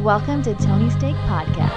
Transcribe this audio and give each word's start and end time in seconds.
Welcome 0.00 0.42
to 0.44 0.54
Tony 0.54 0.88
Steak 0.88 1.14
Podcast. 1.26 1.76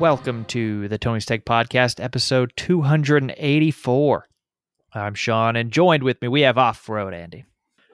Welcome 0.00 0.44
to 0.46 0.88
the 0.88 0.98
Tony 0.98 1.20
Steak 1.20 1.44
Podcast, 1.44 2.02
episode 2.02 2.52
284. 2.56 4.26
I'm 4.94 5.14
Sean, 5.14 5.54
and 5.54 5.70
joined 5.70 6.02
with 6.02 6.20
me, 6.20 6.26
we 6.26 6.40
have 6.40 6.58
Off 6.58 6.88
Road 6.88 7.14
Andy. 7.14 7.44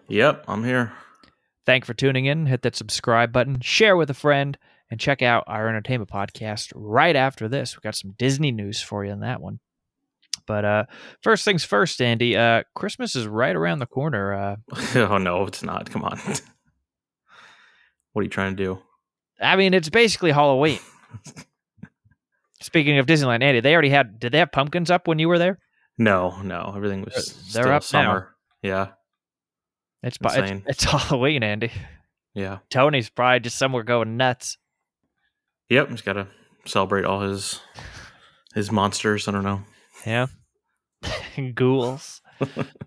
Yep, 0.08 0.46
I'm 0.48 0.64
here. 0.64 0.94
Thank 1.66 1.84
for 1.84 1.92
tuning 1.92 2.24
in. 2.24 2.46
Hit 2.46 2.62
that 2.62 2.74
subscribe 2.74 3.30
button, 3.30 3.60
share 3.60 3.98
with 3.98 4.08
a 4.08 4.14
friend, 4.14 4.56
and 4.90 4.98
check 4.98 5.20
out 5.20 5.44
our 5.46 5.68
entertainment 5.68 6.10
podcast 6.10 6.72
right 6.74 7.14
after 7.14 7.46
this. 7.46 7.76
We've 7.76 7.82
got 7.82 7.94
some 7.94 8.14
Disney 8.16 8.52
news 8.52 8.80
for 8.80 9.04
you 9.04 9.12
in 9.12 9.20
that 9.20 9.42
one. 9.42 9.60
But 10.46 10.64
uh, 10.64 10.84
first 11.22 11.44
things 11.44 11.64
first, 11.64 12.00
Andy. 12.02 12.36
Uh, 12.36 12.62
Christmas 12.74 13.16
is 13.16 13.26
right 13.26 13.54
around 13.54 13.78
the 13.78 13.86
corner. 13.86 14.34
Uh, 14.34 14.56
oh 14.96 15.18
no, 15.18 15.44
it's 15.44 15.62
not. 15.62 15.90
Come 15.90 16.04
on. 16.04 16.18
what 18.12 18.20
are 18.20 18.24
you 18.24 18.28
trying 18.28 18.56
to 18.56 18.62
do? 18.62 18.78
I 19.40 19.56
mean, 19.56 19.74
it's 19.74 19.88
basically 19.88 20.30
Halloween. 20.32 20.78
Speaking 22.60 22.98
of 22.98 23.06
Disneyland, 23.06 23.42
Andy, 23.42 23.60
they 23.60 23.72
already 23.72 23.90
had. 23.90 24.18
Did 24.18 24.32
they 24.32 24.38
have 24.38 24.52
pumpkins 24.52 24.90
up 24.90 25.06
when 25.08 25.18
you 25.18 25.28
were 25.28 25.38
there? 25.38 25.58
No, 25.98 26.40
no, 26.42 26.72
everything 26.76 27.02
was. 27.02 27.52
They're 27.52 27.72
up 27.72 27.82
summer. 27.82 28.34
Yeah, 28.62 28.88
It's 30.02 30.18
it's, 30.20 30.62
it's 30.66 30.84
Halloween, 30.84 31.42
Andy. 31.42 31.70
yeah. 32.34 32.58
Tony's 32.70 33.10
probably 33.10 33.40
just 33.40 33.58
somewhere 33.58 33.82
going 33.82 34.16
nuts. 34.16 34.56
Yep, 35.68 35.90
he's 35.90 36.00
got 36.00 36.14
to 36.14 36.28
celebrate 36.64 37.04
all 37.04 37.20
his 37.20 37.60
his 38.54 38.72
monsters. 38.72 39.28
I 39.28 39.32
don't 39.32 39.44
know. 39.44 39.62
Yeah. 40.06 40.26
Ghouls. 41.54 42.20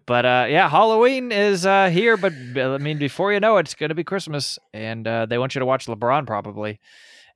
but 0.06 0.26
uh 0.26 0.46
yeah, 0.50 0.70
Halloween 0.70 1.32
is 1.32 1.66
uh 1.66 1.90
here, 1.90 2.18
but 2.18 2.34
uh, 2.56 2.74
I 2.74 2.78
mean 2.78 2.98
before 2.98 3.32
you 3.34 3.40
know 3.40 3.58
it, 3.58 3.62
it's 3.62 3.76
gonna 3.76 3.96
be 3.96 4.04
Christmas. 4.04 4.60
And 4.74 5.08
uh 5.08 5.26
they 5.26 5.38
want 5.38 5.56
you 5.56 5.60
to 5.60 5.66
watch 5.66 5.86
LeBron 5.88 6.28
probably. 6.28 6.80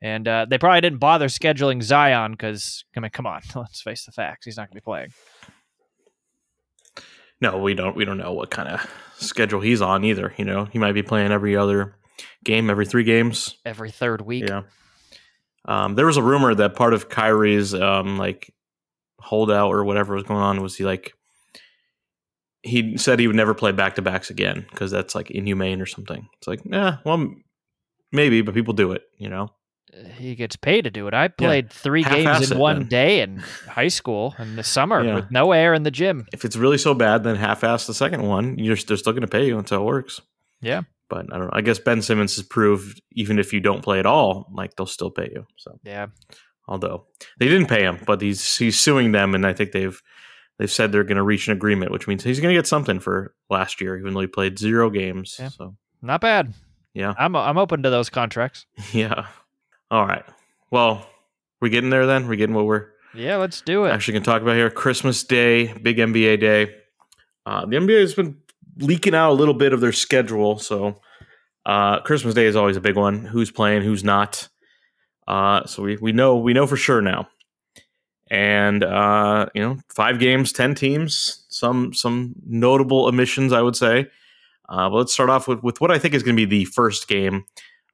And 0.02 0.28
uh 0.28 0.46
they 0.50 0.58
probably 0.58 0.82
didn't 0.82 1.00
bother 1.00 1.28
scheduling 1.28 1.82
Zion 1.82 2.32
because 2.32 2.84
I 2.96 3.00
mean, 3.00 3.12
come 3.12 3.26
on, 3.26 3.42
let's 3.56 3.82
face 3.82 4.06
the 4.06 4.12
facts. 4.12 4.46
He's 4.46 4.58
not 4.58 4.70
gonna 4.70 4.80
be 4.80 4.84
playing. 4.84 5.10
No, 7.42 7.58
we 7.58 7.74
don't. 7.74 7.96
We 7.96 8.06
don't 8.06 8.20
know 8.20 8.34
what 8.34 8.52
kind 8.52 8.70
of 8.70 8.88
schedule 9.18 9.62
he's 9.62 9.82
on 9.82 10.04
either. 10.04 10.34
You 10.38 10.46
know, 10.46 10.66
he 10.66 10.78
might 10.78 10.92
be 10.92 11.02
playing 11.02 11.32
every 11.32 11.58
other 11.58 11.96
game, 12.44 12.70
every 12.70 12.86
three 12.86 13.04
games. 13.04 13.56
Every 13.66 13.90
third 13.90 14.22
week. 14.22 14.48
Yeah. 14.48 14.62
Um, 15.66 15.96
there 15.96 16.06
was 16.06 16.18
a 16.18 16.24
rumor 16.24 16.54
that 16.54 16.76
part 16.76 16.94
of 16.94 17.10
Kyrie's 17.10 17.74
um, 17.74 18.18
like 18.18 18.54
holdout 19.22 19.70
or 19.70 19.84
whatever 19.84 20.16
was 20.16 20.24
going 20.24 20.42
on 20.42 20.62
was 20.62 20.76
he 20.78 20.84
like 20.84 21.14
he 22.64 22.98
said 22.98 23.20
he 23.20 23.28
would 23.28 23.36
never 23.36 23.54
play 23.54 23.72
back 23.72 23.96
to 23.96 24.02
backs 24.02 24.30
again 24.30 24.66
because 24.70 24.92
that's 24.92 25.16
like 25.16 25.32
inhumane 25.32 25.82
or 25.82 25.86
something. 25.88 26.28
It's 26.38 26.48
like, 26.48 26.62
yeah, 26.64 26.98
well, 27.06 27.34
maybe, 28.12 28.42
but 28.42 28.54
people 28.54 28.74
do 28.74 28.92
it, 28.92 29.02
you 29.18 29.30
know. 29.30 29.50
He 30.18 30.36
gets 30.36 30.56
paid 30.56 30.84
to 30.84 30.92
do 30.92 31.08
it. 31.08 31.14
I 31.14 31.28
played 31.28 31.70
three 31.72 32.04
Half-ass 32.04 32.40
games 32.40 32.52
in 32.52 32.58
one 32.60 32.80
then. 32.82 32.88
day 32.88 33.22
in 33.22 33.38
high 33.68 33.90
school 33.90 34.36
in 34.40 34.56
the 34.56 34.64
summer 34.64 35.04
Yeah. 35.04 35.16
with 35.16 35.32
no 35.32 35.52
air 35.52 35.74
in 35.74 35.84
the 35.84 35.92
gym. 35.92 36.28
If 36.32 36.46
it's 36.46 36.56
really 36.56 36.78
so 36.78 36.94
bad, 36.94 37.24
then 37.24 37.36
half-ass 37.36 37.88
the 37.88 37.94
second 37.94 38.22
one. 38.22 38.58
You're 38.58 38.78
they're 38.78 38.96
still 38.96 39.12
going 39.12 39.22
to 39.24 39.28
pay 39.28 39.48
you. 39.48 39.58
until 39.58 39.82
it 39.82 39.86
works. 39.86 40.22
Yeah. 40.62 40.84
But 41.10 41.26
I 41.34 41.38
don't 41.38 41.48
know. 41.48 41.54
I 41.54 41.60
guess 41.62 41.78
Ben 41.80 42.02
Simmons 42.02 42.36
has 42.38 42.46
proved 42.46 43.02
even 43.12 43.38
if 43.38 43.52
you 43.52 43.60
don't 43.60 43.82
play 43.82 44.00
at 44.00 44.06
all, 44.06 44.48
like 44.54 44.76
they'll 44.76 44.86
still 44.86 45.12
pay 45.12 45.30
you. 45.34 45.46
So 45.58 45.78
Yeah. 45.84 46.08
Although 46.68 47.06
they 47.40 47.48
didn't 47.48 47.68
pay 47.68 47.84
him, 47.84 48.00
but 48.06 48.22
he's 48.22 48.58
he's 48.58 48.80
suing 48.80 49.12
them, 49.12 49.36
and 49.36 49.46
I 49.46 49.54
think 49.54 49.72
they've 49.72 50.02
they've 50.60 50.72
said 50.72 50.92
they're 50.92 51.04
going 51.04 51.18
to 51.18 51.24
reach 51.24 51.48
an 51.48 51.54
agreement, 51.54 51.92
which 51.92 52.08
means 52.08 52.24
he's 52.24 52.40
going 52.40 52.54
to 52.54 52.58
get 52.60 52.68
something 52.68 53.00
for 53.00 53.34
last 53.50 53.82
year, 53.82 53.98
even 53.98 54.14
though 54.14 54.20
he 54.22 54.28
played 54.28 54.60
zero 54.60 54.90
games. 54.90 55.38
Yeah. 55.40 55.50
So 55.50 55.76
Not 56.02 56.22
bad. 56.22 56.54
yeah, 56.94 57.14
I'm 57.18 57.36
I'm 57.36 57.58
open 57.58 57.84
to 57.84 57.90
those 57.90 58.10
contracts. 58.10 58.66
yeah. 58.94 59.28
All 59.90 60.06
right. 60.06 60.24
Well, 60.72 61.06
we're 61.62 61.70
getting 61.70 61.90
there 61.90 62.06
then. 62.06 62.28
We're 62.28 62.36
getting 62.36 62.56
what 62.56 62.66
we're 62.66 62.88
Yeah, 63.14 63.36
let's 63.38 63.62
do 63.62 63.86
it. 63.86 63.92
actually 63.92 64.14
can 64.16 64.24
talk 64.24 64.42
about 64.42 64.56
here. 64.56 64.70
Christmas 64.70 65.24
Day, 65.24 65.74
big 65.74 65.98
NBA 65.98 66.40
day. 66.40 66.76
Uh, 67.46 67.66
the 67.66 67.76
NBA 67.78 68.00
has 68.02 68.14
been 68.14 68.38
leaking 68.78 69.14
out 69.16 69.32
a 69.32 69.34
little 69.34 69.54
bit 69.54 69.74
of 69.74 69.82
their 69.82 69.92
schedule, 69.92 70.58
so 70.60 71.02
uh, 71.66 72.00
Christmas 72.02 72.34
Day 72.36 72.46
is 72.46 72.56
always 72.56 72.78
a 72.78 72.82
big 72.82 72.96
one. 72.96 73.26
Who's 73.26 73.52
playing? 73.52 73.82
Who's 73.82 74.04
not? 74.04 74.48
Uh, 75.32 75.66
so 75.66 75.82
we 75.82 75.96
we 75.98 76.12
know 76.12 76.36
we 76.36 76.54
know 76.54 76.68
for 76.68 76.76
sure 76.78 77.02
now. 77.02 77.30
And 78.30 78.84
uh, 78.84 79.48
you 79.56 79.62
know, 79.62 79.78
five 79.94 80.20
games, 80.20 80.52
ten 80.52 80.76
teams, 80.76 81.46
some 81.50 81.94
some 81.94 82.34
notable 82.46 83.06
omissions, 83.06 83.54
I 83.54 83.62
would 83.62 83.76
say. 83.76 84.08
Uh, 84.70 84.90
but 84.90 84.98
let's 84.98 85.14
start 85.14 85.30
off 85.30 85.48
with 85.48 85.64
with 85.64 85.80
what 85.80 85.92
I 85.92 86.00
think 86.00 86.14
is 86.14 86.24
going 86.24 86.36
to 86.36 86.46
be 86.46 86.64
the 86.64 86.66
first 86.66 87.08
game, 87.08 87.46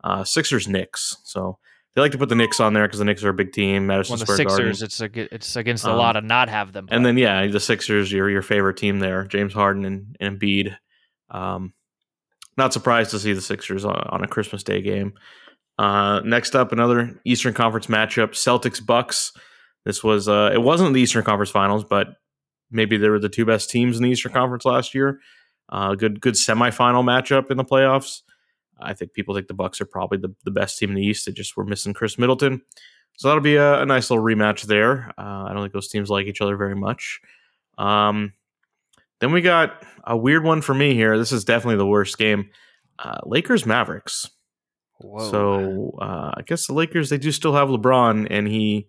uh, 0.04 0.24
Sixers 0.24 0.68
Knicks. 0.68 1.18
So 1.24 1.58
they 1.94 2.02
like 2.02 2.12
to 2.12 2.18
put 2.20 2.30
the 2.30 2.36
Knicks 2.36 2.60
on 2.60 2.74
there 2.74 2.88
because 2.88 3.00
the 3.00 3.06
Knicks 3.06 3.24
are 3.24 3.30
a 3.30 3.34
big 3.34 3.52
team. 3.52 3.88
Madison 3.88 4.14
When 4.14 4.20
the 4.20 4.26
Square 4.26 4.46
Garden. 4.46 4.74
Sixers, 4.74 4.82
it's 4.84 5.02
ag- 5.02 5.30
it's 5.32 5.56
against 5.56 5.84
the 5.84 5.92
Um, 5.92 5.98
law 5.98 6.12
to 6.14 6.22
not 6.22 6.50
have 6.50 6.74
them. 6.74 6.88
And 6.90 7.06
then 7.06 7.18
yeah, 7.18 7.48
the 7.48 7.60
Sixers, 7.60 8.12
your 8.12 8.30
your 8.30 8.44
favorite 8.44 8.78
team 8.78 9.00
there, 9.00 9.26
James 9.26 9.54
Harden 9.54 9.86
and, 9.86 10.16
and 10.20 10.40
Embiid. 10.40 10.76
Um, 11.30 11.74
not 12.58 12.74
surprised 12.74 13.12
to 13.12 13.20
see 13.20 13.34
the 13.34 13.42
Sixers 13.42 13.86
on, 13.86 13.96
on 14.10 14.24
a 14.24 14.28
Christmas 14.28 14.64
Day 14.64 14.82
game. 14.82 15.14
Uh, 15.78 16.22
next 16.26 16.56
up, 16.56 16.72
another 16.72 17.20
Eastern 17.26 17.54
Conference 17.54 17.88
matchup: 17.88 18.30
Celtics 18.30 18.84
Bucks. 18.84 19.32
This 19.86 20.04
was 20.04 20.28
uh, 20.28 20.52
it 20.54 20.62
wasn't 20.62 20.94
the 20.94 21.02
Eastern 21.02 21.24
Conference 21.24 21.52
Finals, 21.52 21.84
but 21.84 22.16
maybe 22.72 22.98
they 22.98 23.10
were 23.10 23.20
the 23.20 23.30
two 23.30 23.46
best 23.46 23.70
teams 23.70 23.98
in 23.98 24.04
the 24.04 24.10
Eastern 24.10 24.34
Conference 24.34 24.66
last 24.66 24.94
year. 24.94 25.20
Uh, 25.70 25.96
good 25.96 26.20
good 26.22 26.34
semifinal 26.34 27.04
matchup 27.04 27.52
in 27.52 27.58
the 27.58 27.66
playoffs. 27.66 28.22
I 28.80 28.94
think 28.94 29.14
people 29.14 29.34
think 29.34 29.48
the 29.48 29.54
Bucks 29.54 29.82
are 29.82 29.86
probably 29.86 30.18
the, 30.20 30.34
the 30.44 30.52
best 30.52 30.78
team 30.78 30.90
in 30.90 30.96
the 30.96 31.06
East. 31.06 31.26
They 31.26 31.32
just 31.32 31.58
were 31.58 31.66
missing 31.66 31.94
Khris 31.94 32.18
Middleton. 32.18 32.62
So 33.18 33.28
that'll 33.28 33.42
be 33.42 33.56
a, 33.56 33.82
a 33.82 33.86
nice 33.86 34.12
little 34.12 34.24
rematch 34.24 34.64
there. 34.64 35.12
Uh, 35.18 35.46
I 35.46 35.54
don't 35.54 35.64
think 35.64 35.74
those 35.74 35.88
teams 35.88 36.10
like 36.10 36.28
each 36.28 36.42
other 36.42 36.56
very 36.56 36.76
much. 36.76 37.20
Um, 37.78 38.34
then 39.20 39.32
we 39.32 39.42
got 39.42 39.84
a 40.04 40.16
weird 40.16 40.44
one 40.44 40.62
for 40.62 40.76
me 40.76 40.94
here. 40.94 41.18
This 41.18 41.32
is 41.32 41.44
definitely 41.44 41.78
the 41.78 41.88
worst 41.88 42.18
game. 42.18 42.50
Uh, 43.00 43.18
Lakers 43.24 43.66
Mavericks. 43.66 44.30
Whoa. 45.00 45.30
So 45.32 45.98
uh, 46.02 46.32
I 46.38 46.42
guess 46.46 46.68
the 46.68 46.74
Lakers 46.74 47.10
they 47.10 47.18
do 47.18 47.32
still 47.32 47.54
have 47.54 47.70
LeBron, 47.70 48.28
and 48.30 48.48
he 48.48 48.88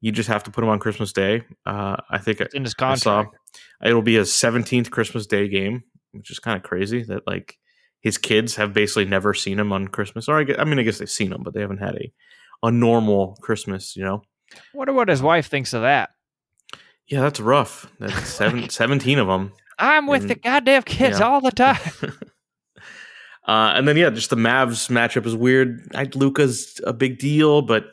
you 0.00 0.12
just 0.12 0.28
have 0.28 0.44
to 0.44 0.50
put 0.50 0.62
him 0.62 0.70
on 0.70 0.78
Christmas 0.78 1.12
Day. 1.12 1.42
Uh, 1.64 1.96
I 2.10 2.18
think 2.18 2.40
It's 2.40 2.54
in 2.54 2.62
his 2.64 2.74
I 2.78 2.94
saw 2.96 3.22
contract. 3.24 3.36
it'll 3.84 4.02
be 4.02 4.14
his 4.16 4.32
seventeenth 4.32 4.90
Christmas 4.90 5.26
Day 5.26 5.48
game, 5.48 5.82
which 6.12 6.30
is 6.30 6.38
kind 6.38 6.56
of 6.56 6.62
crazy 6.62 7.02
that 7.04 7.26
like 7.26 7.58
his 8.00 8.18
kids 8.18 8.56
have 8.56 8.74
basically 8.74 9.06
never 9.06 9.32
seen 9.34 9.58
him 9.58 9.72
on 9.72 9.88
Christmas. 9.88 10.28
Or 10.28 10.38
I, 10.38 10.44
gue- 10.44 10.56
I 10.58 10.64
mean, 10.64 10.78
I 10.78 10.82
guess 10.82 10.98
they've 10.98 11.10
seen 11.10 11.32
him, 11.32 11.42
but 11.42 11.54
they 11.54 11.60
haven't 11.62 11.78
had 11.78 11.96
a 11.96 12.12
a 12.62 12.70
normal 12.70 13.36
Christmas. 13.40 13.96
You 13.96 14.04
know. 14.04 14.22
Wonder 14.74 14.92
what 14.92 15.08
his 15.08 15.22
wife 15.22 15.48
thinks 15.48 15.72
of 15.72 15.82
that. 15.82 16.10
Yeah, 17.08 17.20
that's 17.22 17.40
rough. 17.40 17.90
That's 17.98 18.28
seven, 18.28 18.68
17 18.70 19.18
of 19.18 19.26
them. 19.26 19.52
I'm 19.78 20.06
with 20.06 20.22
And- 20.22 20.30
the 20.30 20.34
goddamn 20.36 20.82
kids 20.84 21.18
yeah. 21.18 21.26
all 21.26 21.40
the 21.40 21.50
time. 21.66 21.78
Uh, 23.46 23.72
and 23.76 23.86
then 23.86 23.96
yeah, 23.96 24.10
just 24.10 24.30
the 24.30 24.36
Mavs 24.36 24.88
matchup 24.90 25.26
is 25.26 25.36
weird. 25.36 25.86
I, 25.94 26.08
Luka's 26.14 26.80
a 26.84 26.92
big 26.92 27.18
deal, 27.18 27.60
but 27.62 27.84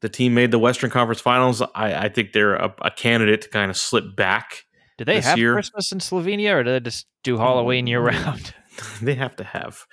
the 0.00 0.08
team 0.08 0.34
made 0.34 0.50
the 0.52 0.58
Western 0.58 0.88
Conference 0.90 1.20
Finals. 1.20 1.60
I, 1.74 1.94
I 1.94 2.08
think 2.08 2.32
they're 2.32 2.54
a, 2.54 2.72
a 2.82 2.90
candidate 2.90 3.42
to 3.42 3.48
kind 3.48 3.70
of 3.70 3.76
slip 3.76 4.14
back. 4.16 4.64
Do 4.98 5.04
they 5.04 5.20
have 5.20 5.36
year- 5.38 5.54
Christmas 5.54 5.90
in 5.92 5.98
Slovenia, 5.98 6.54
or 6.54 6.62
do 6.62 6.70
they 6.72 6.80
just 6.80 7.06
do 7.24 7.38
Halloween 7.38 7.86
year 7.86 8.00
Mm. 8.00 8.24
round? 8.24 8.54
they 9.02 9.14
have 9.14 9.34
to 9.36 9.44
have. 9.44 9.84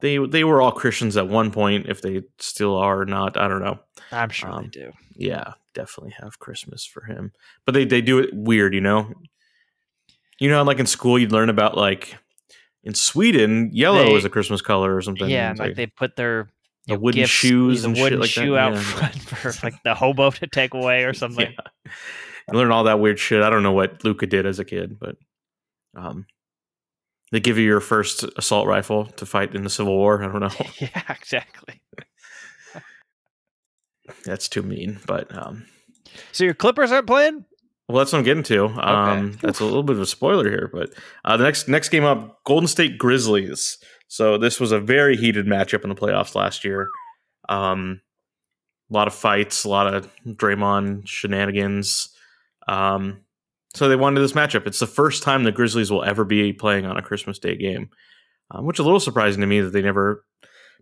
They 0.00 0.16
they 0.18 0.44
were 0.44 0.62
all 0.62 0.72
Christians 0.72 1.16
at 1.16 1.28
one 1.28 1.50
point. 1.50 1.86
If 1.88 2.02
they 2.02 2.22
still 2.38 2.76
are 2.76 3.00
or 3.00 3.04
not, 3.06 3.36
I 3.36 3.46
don't 3.48 3.62
know. 3.62 3.78
I'm 4.10 4.30
sure 4.30 4.50
they 4.50 4.56
Um, 4.56 4.68
do. 4.72 4.92
Yeah, 5.16 5.52
definitely 5.74 6.14
have 6.20 6.38
Christmas 6.38 6.84
for 6.86 7.04
him. 7.04 7.32
But 7.66 7.72
they 7.72 7.84
they 7.84 8.00
do 8.00 8.18
it 8.20 8.30
weird, 8.32 8.74
you 8.74 8.80
know. 8.80 9.12
You 10.38 10.48
know, 10.50 10.62
like 10.62 10.78
in 10.80 10.86
school, 10.86 11.18
you'd 11.18 11.30
learn 11.32 11.50
about 11.50 11.76
like 11.76 12.16
in 12.84 12.94
Sweden, 12.94 13.70
yellow 13.72 14.04
They- 14.04 14.14
is 14.14 14.24
a 14.24 14.30
Christmas 14.30 14.60
color 14.62 14.94
or 14.96 15.02
something. 15.02 15.28
Yeah, 15.28 15.50
It's 15.52 15.60
and 15.60 15.68
like 15.70 15.76
they 15.76 15.86
put 15.86 16.16
their 16.16 16.48
The 16.86 16.94
know, 16.94 17.00
wooden 17.00 17.20
gifts, 17.20 17.30
shoes 17.32 17.84
and 17.84 17.96
shit 17.96 18.02
wooden 18.02 18.20
like 18.20 18.34
that, 18.34 18.42
shoe 18.42 18.56
out 18.56 18.72
yeah. 18.74 18.80
front 18.80 19.14
for 19.20 19.52
like 19.66 19.82
the 19.84 19.94
hobo 20.02 20.30
to 20.30 20.46
take 20.46 20.74
away 20.74 21.04
or 21.04 21.14
something. 21.14 21.52
Yeah. 21.86 21.92
Learn 22.52 22.72
all 22.72 22.84
that 22.84 22.98
weird 22.98 23.18
shit. 23.20 23.42
I 23.42 23.50
don't 23.50 23.62
know 23.62 23.72
what 23.72 24.02
Luka 24.04 24.26
did 24.26 24.46
as 24.46 24.58
a 24.58 24.64
kid, 24.64 24.98
but 24.98 25.16
um, 25.96 26.26
they 27.30 27.38
give 27.38 27.56
you 27.56 27.64
your 27.64 27.80
first 27.80 28.24
assault 28.36 28.66
rifle 28.66 29.06
to 29.06 29.24
fight 29.26 29.54
in 29.54 29.62
the 29.62 29.70
Civil 29.70 29.96
War. 29.96 30.22
I 30.22 30.26
don't 30.26 30.40
know. 30.40 30.66
yeah, 30.80 31.02
exactly. 31.08 31.80
That's 34.24 34.48
too 34.48 34.62
mean, 34.62 34.98
but 35.06 35.32
um, 35.36 35.66
So 36.32 36.42
your 36.44 36.54
Clippers 36.54 36.90
aren't 36.90 37.06
playing? 37.06 37.44
Well, 37.92 37.98
that's 37.98 38.12
what 38.12 38.20
I'm 38.20 38.24
getting 38.24 38.42
to. 38.44 38.66
Um, 38.66 39.38
that's 39.42 39.60
a 39.60 39.64
little 39.64 39.82
bit 39.82 39.96
of 39.96 40.02
a 40.02 40.06
spoiler 40.06 40.48
here, 40.48 40.70
but 40.72 40.94
uh, 41.26 41.36
the 41.36 41.44
next 41.44 41.68
next 41.68 41.90
game 41.90 42.04
up, 42.04 42.42
Golden 42.44 42.66
State 42.66 42.96
Grizzlies. 42.96 43.76
So 44.08 44.38
this 44.38 44.58
was 44.58 44.72
a 44.72 44.80
very 44.80 45.16
heated 45.16 45.46
matchup 45.46 45.82
in 45.82 45.90
the 45.90 45.94
playoffs 45.94 46.34
last 46.34 46.64
year. 46.64 46.88
Um, 47.50 48.00
a 48.90 48.94
lot 48.94 49.08
of 49.08 49.14
fights, 49.14 49.64
a 49.64 49.68
lot 49.68 49.92
of 49.92 50.08
Draymond 50.26 51.06
shenanigans. 51.06 52.08
Um, 52.66 53.24
so 53.74 53.88
they 53.88 53.96
wanted 53.96 54.20
this 54.20 54.32
matchup. 54.32 54.66
It's 54.66 54.78
the 54.78 54.86
first 54.86 55.22
time 55.22 55.44
the 55.44 55.52
Grizzlies 55.52 55.90
will 55.90 56.04
ever 56.04 56.24
be 56.24 56.52
playing 56.52 56.86
on 56.86 56.96
a 56.96 57.02
Christmas 57.02 57.38
Day 57.38 57.56
game, 57.56 57.90
um, 58.50 58.64
which 58.64 58.76
is 58.76 58.80
a 58.80 58.84
little 58.84 59.00
surprising 59.00 59.42
to 59.42 59.46
me 59.46 59.60
that 59.60 59.70
they 59.70 59.82
never 59.82 60.24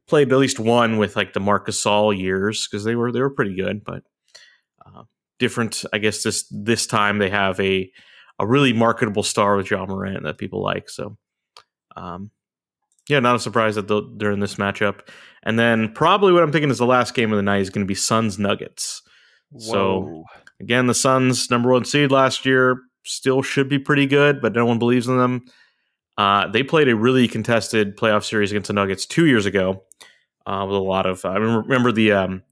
played 0.06 0.32
at 0.32 0.38
least 0.38 0.60
one 0.60 0.98
with 0.98 1.16
like 1.16 1.32
the 1.32 1.40
Marc 1.40 1.66
Gasol 1.66 2.16
years 2.16 2.68
because 2.68 2.84
they 2.84 2.94
were 2.94 3.10
they 3.10 3.20
were 3.20 3.30
pretty 3.30 3.56
good, 3.56 3.84
but 3.84 4.04
different. 5.40 5.84
I 5.92 5.98
guess 5.98 6.22
this 6.22 6.44
this 6.52 6.86
time 6.86 7.18
they 7.18 7.30
have 7.30 7.58
a 7.58 7.90
a 8.38 8.46
really 8.46 8.72
marketable 8.72 9.24
star 9.24 9.56
with 9.56 9.68
Ja 9.70 9.84
Morant 9.84 10.22
that 10.22 10.38
people 10.38 10.62
like. 10.62 10.88
So, 10.88 11.18
um, 11.96 12.30
yeah, 13.08 13.18
not 13.18 13.34
a 13.36 13.40
surprise 13.40 13.74
that 13.74 13.88
they're 14.16 14.30
in 14.30 14.40
this 14.40 14.54
matchup. 14.54 15.08
And 15.42 15.58
then 15.58 15.92
probably 15.92 16.32
what 16.32 16.42
I'm 16.42 16.52
thinking 16.52 16.70
is 16.70 16.78
the 16.78 16.86
last 16.86 17.14
game 17.14 17.32
of 17.32 17.36
the 17.36 17.42
night 17.42 17.60
is 17.62 17.70
going 17.70 17.84
to 17.84 17.88
be 17.88 17.94
Suns 17.96 18.38
Nuggets. 18.38 19.02
So- 19.58 20.04
Again, 20.60 20.86
the 20.86 20.94
Suns, 20.94 21.50
number 21.50 21.70
one 21.70 21.84
seed 21.86 22.10
last 22.12 22.44
year, 22.46 22.80
still 23.02 23.40
should 23.42 23.68
be 23.68 23.78
pretty 23.78 24.06
good, 24.06 24.40
but 24.42 24.52
no 24.52 24.66
one 24.66 24.78
believes 24.78 25.08
in 25.08 25.16
them. 25.16 25.44
Uh, 26.18 26.48
they 26.48 26.62
played 26.62 26.86
a 26.88 26.94
really 26.94 27.26
contested 27.28 27.96
playoff 27.96 28.24
series 28.24 28.52
against 28.52 28.68
the 28.68 28.74
Nuggets 28.74 29.06
two 29.06 29.24
years 29.26 29.46
ago 29.46 29.82
uh, 30.46 30.64
with 30.68 30.76
a 30.76 30.80
lot 30.82 31.06
of. 31.06 31.24
I 31.24 31.34
remember, 31.36 31.62
remember 31.62 31.92
the 31.92 32.12
um, 32.12 32.42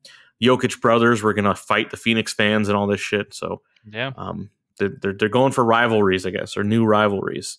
Jokic 0.43 0.81
brothers 0.81 1.23
were 1.23 1.35
going 1.35 1.45
to 1.45 1.55
fight 1.55 1.91
the 1.91 1.97
Phoenix 1.97 2.33
fans 2.33 2.69
and 2.69 2.77
all 2.77 2.87
this 2.87 3.01
shit. 3.01 3.35
So 3.35 3.63
yeah. 3.91 4.13
um, 4.17 4.51
they're, 4.79 4.91
they're, 5.01 5.13
they're 5.13 5.29
going 5.29 5.53
for 5.53 5.65
rivalries, 5.65 6.27
I 6.27 6.31
guess, 6.31 6.57
or 6.57 6.65
new 6.65 6.85
rivalries. 6.85 7.59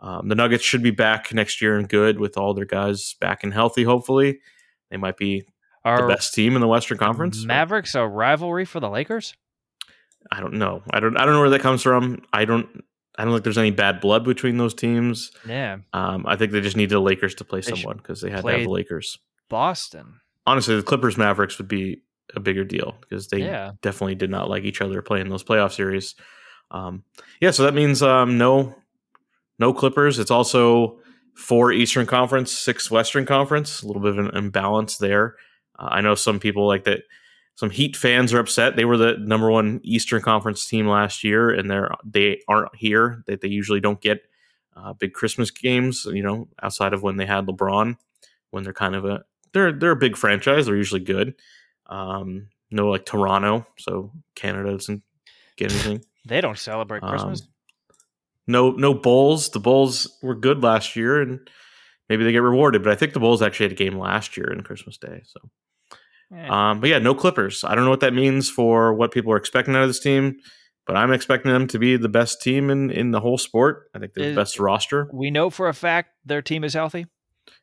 Um, 0.00 0.28
the 0.28 0.34
Nuggets 0.34 0.64
should 0.64 0.82
be 0.82 0.90
back 0.90 1.32
next 1.34 1.60
year 1.60 1.76
and 1.76 1.88
good 1.88 2.20
with 2.20 2.36
all 2.36 2.54
their 2.54 2.64
guys 2.64 3.14
back 3.20 3.42
and 3.42 3.52
healthy, 3.52 3.82
hopefully. 3.84 4.40
They 4.90 4.96
might 4.96 5.16
be 5.16 5.44
the 5.84 6.06
best 6.06 6.34
team 6.34 6.54
in 6.54 6.60
the 6.60 6.68
Western 6.68 6.98
Conference. 6.98 7.44
Mavericks 7.44 7.94
a 7.94 8.06
rivalry 8.06 8.64
for 8.64 8.80
the 8.80 8.88
Lakers? 8.88 9.34
I 10.30 10.40
don't 10.40 10.54
know. 10.54 10.82
I 10.90 11.00
don't. 11.00 11.16
I 11.16 11.24
don't 11.24 11.34
know 11.34 11.40
where 11.40 11.50
that 11.50 11.62
comes 11.62 11.82
from. 11.82 12.22
I 12.32 12.44
don't. 12.44 12.84
I 13.16 13.24
don't 13.24 13.32
think 13.32 13.44
there's 13.44 13.58
any 13.58 13.70
bad 13.70 14.00
blood 14.00 14.24
between 14.24 14.58
those 14.58 14.74
teams. 14.74 15.32
Yeah. 15.46 15.78
Um, 15.92 16.24
I 16.26 16.36
think 16.36 16.52
they 16.52 16.60
just 16.60 16.76
needed 16.76 16.94
the 16.94 17.00
Lakers 17.00 17.34
to 17.36 17.44
play 17.44 17.60
They 17.60 17.72
someone 17.72 17.96
because 17.96 18.20
they 18.20 18.30
had 18.30 18.44
to 18.44 18.48
have 18.48 18.60
the 18.62 18.68
Lakers. 18.68 19.18
Boston. 19.48 20.20
Honestly, 20.46 20.76
the 20.76 20.82
Clippers 20.82 21.16
Mavericks 21.16 21.58
would 21.58 21.68
be 21.68 22.02
a 22.34 22.40
bigger 22.40 22.64
deal 22.64 22.96
because 23.00 23.28
they 23.28 23.38
Yeah. 23.40 23.72
definitely 23.82 24.14
did 24.14 24.30
not 24.30 24.48
like 24.48 24.64
each 24.64 24.80
other 24.80 25.02
playing 25.02 25.28
those 25.28 25.44
playoff 25.44 25.72
series. 25.72 26.14
Um, 26.70 27.02
yeah, 27.40 27.50
so 27.50 27.62
that 27.64 27.74
means 27.74 28.02
um, 28.02 28.36
no, 28.38 28.74
no 29.58 29.72
Clippers. 29.72 30.18
It's 30.18 30.30
also 30.30 30.98
four 31.34 31.72
Eastern 31.72 32.06
Conference, 32.06 32.52
six 32.52 32.90
Western 32.90 33.24
Conference. 33.26 33.82
A 33.82 33.86
little 33.86 34.02
bit 34.02 34.18
of 34.18 34.18
an 34.18 34.36
imbalance 34.36 34.98
there. 34.98 35.36
Uh, 35.78 35.88
I 35.90 36.00
know 36.00 36.14
some 36.14 36.38
people 36.38 36.66
like 36.66 36.84
that. 36.84 37.00
Some 37.54 37.70
Heat 37.70 37.96
fans 37.96 38.32
are 38.32 38.38
upset. 38.38 38.76
They 38.76 38.84
were 38.84 38.96
the 38.96 39.16
number 39.18 39.50
one 39.50 39.80
Eastern 39.82 40.22
Conference 40.22 40.64
team 40.66 40.86
last 40.86 41.24
year, 41.24 41.50
and 41.50 41.68
they're 41.68 41.90
they 42.04 42.40
aren't 42.46 42.74
here. 42.76 43.24
They 43.26 43.34
they 43.36 43.48
usually 43.48 43.80
don't 43.80 44.00
get 44.00 44.20
uh, 44.76 44.92
big 44.92 45.12
Christmas 45.12 45.50
games. 45.50 46.06
You 46.08 46.22
know, 46.22 46.48
outside 46.62 46.92
of 46.92 47.02
when 47.02 47.16
they 47.16 47.26
had 47.26 47.46
LeBron, 47.46 47.96
when 48.50 48.62
they're 48.62 48.72
kind 48.72 48.94
of 48.94 49.04
a 49.04 49.24
they're 49.54 49.72
they're 49.72 49.90
a 49.90 49.96
big 49.96 50.16
franchise. 50.16 50.66
They're 50.66 50.76
usually 50.76 51.00
good. 51.00 51.34
Um, 51.88 52.48
no, 52.70 52.88
like 52.90 53.06
Toronto, 53.06 53.66
so 53.78 54.12
Canada 54.34 54.72
doesn't 54.72 55.02
get 55.56 55.72
anything. 55.72 56.04
They 56.26 56.40
don't 56.40 56.58
celebrate 56.58 57.02
Christmas. 57.02 57.42
Um, 57.42 57.48
no, 58.46 58.70
no 58.72 58.94
Bulls. 58.94 59.50
The 59.50 59.60
Bulls 59.60 60.18
were 60.22 60.34
good 60.34 60.62
last 60.62 60.96
year, 60.96 61.20
and 61.20 61.40
maybe 62.08 62.24
they 62.24 62.32
get 62.32 62.42
rewarded. 62.42 62.82
But 62.82 62.92
I 62.92 62.96
think 62.96 63.12
the 63.12 63.20
Bulls 63.20 63.42
actually 63.42 63.64
had 63.64 63.72
a 63.72 63.76
game 63.76 63.98
last 63.98 64.36
year 64.36 64.50
in 64.52 64.62
Christmas 64.62 64.96
Day. 64.98 65.22
So, 65.24 66.36
um, 66.52 66.80
but 66.80 66.88
yeah, 66.90 66.98
no 66.98 67.14
Clippers. 67.14 67.64
I 67.64 67.74
don't 67.74 67.84
know 67.84 67.90
what 67.90 68.00
that 68.00 68.14
means 68.14 68.50
for 68.50 68.92
what 68.94 69.12
people 69.12 69.32
are 69.32 69.36
expecting 69.36 69.74
out 69.74 69.82
of 69.82 69.88
this 69.88 70.00
team, 70.00 70.36
but 70.86 70.96
I'm 70.96 71.12
expecting 71.12 71.52
them 71.52 71.66
to 71.68 71.78
be 71.78 71.96
the 71.96 72.08
best 72.08 72.42
team 72.42 72.70
in 72.70 72.90
in 72.90 73.10
the 73.10 73.20
whole 73.20 73.38
sport. 73.38 73.90
I 73.94 73.98
think 73.98 74.14
they're 74.14 74.24
Is- 74.28 74.34
the 74.34 74.40
best 74.40 74.58
roster. 74.60 75.08
we 75.12 75.30
know 75.30 75.50
for 75.50 75.68
a 75.68 75.74
fact 75.74 76.10
their 76.24 76.42
team 76.42 76.64
is 76.64 76.74
healthy. 76.74 77.06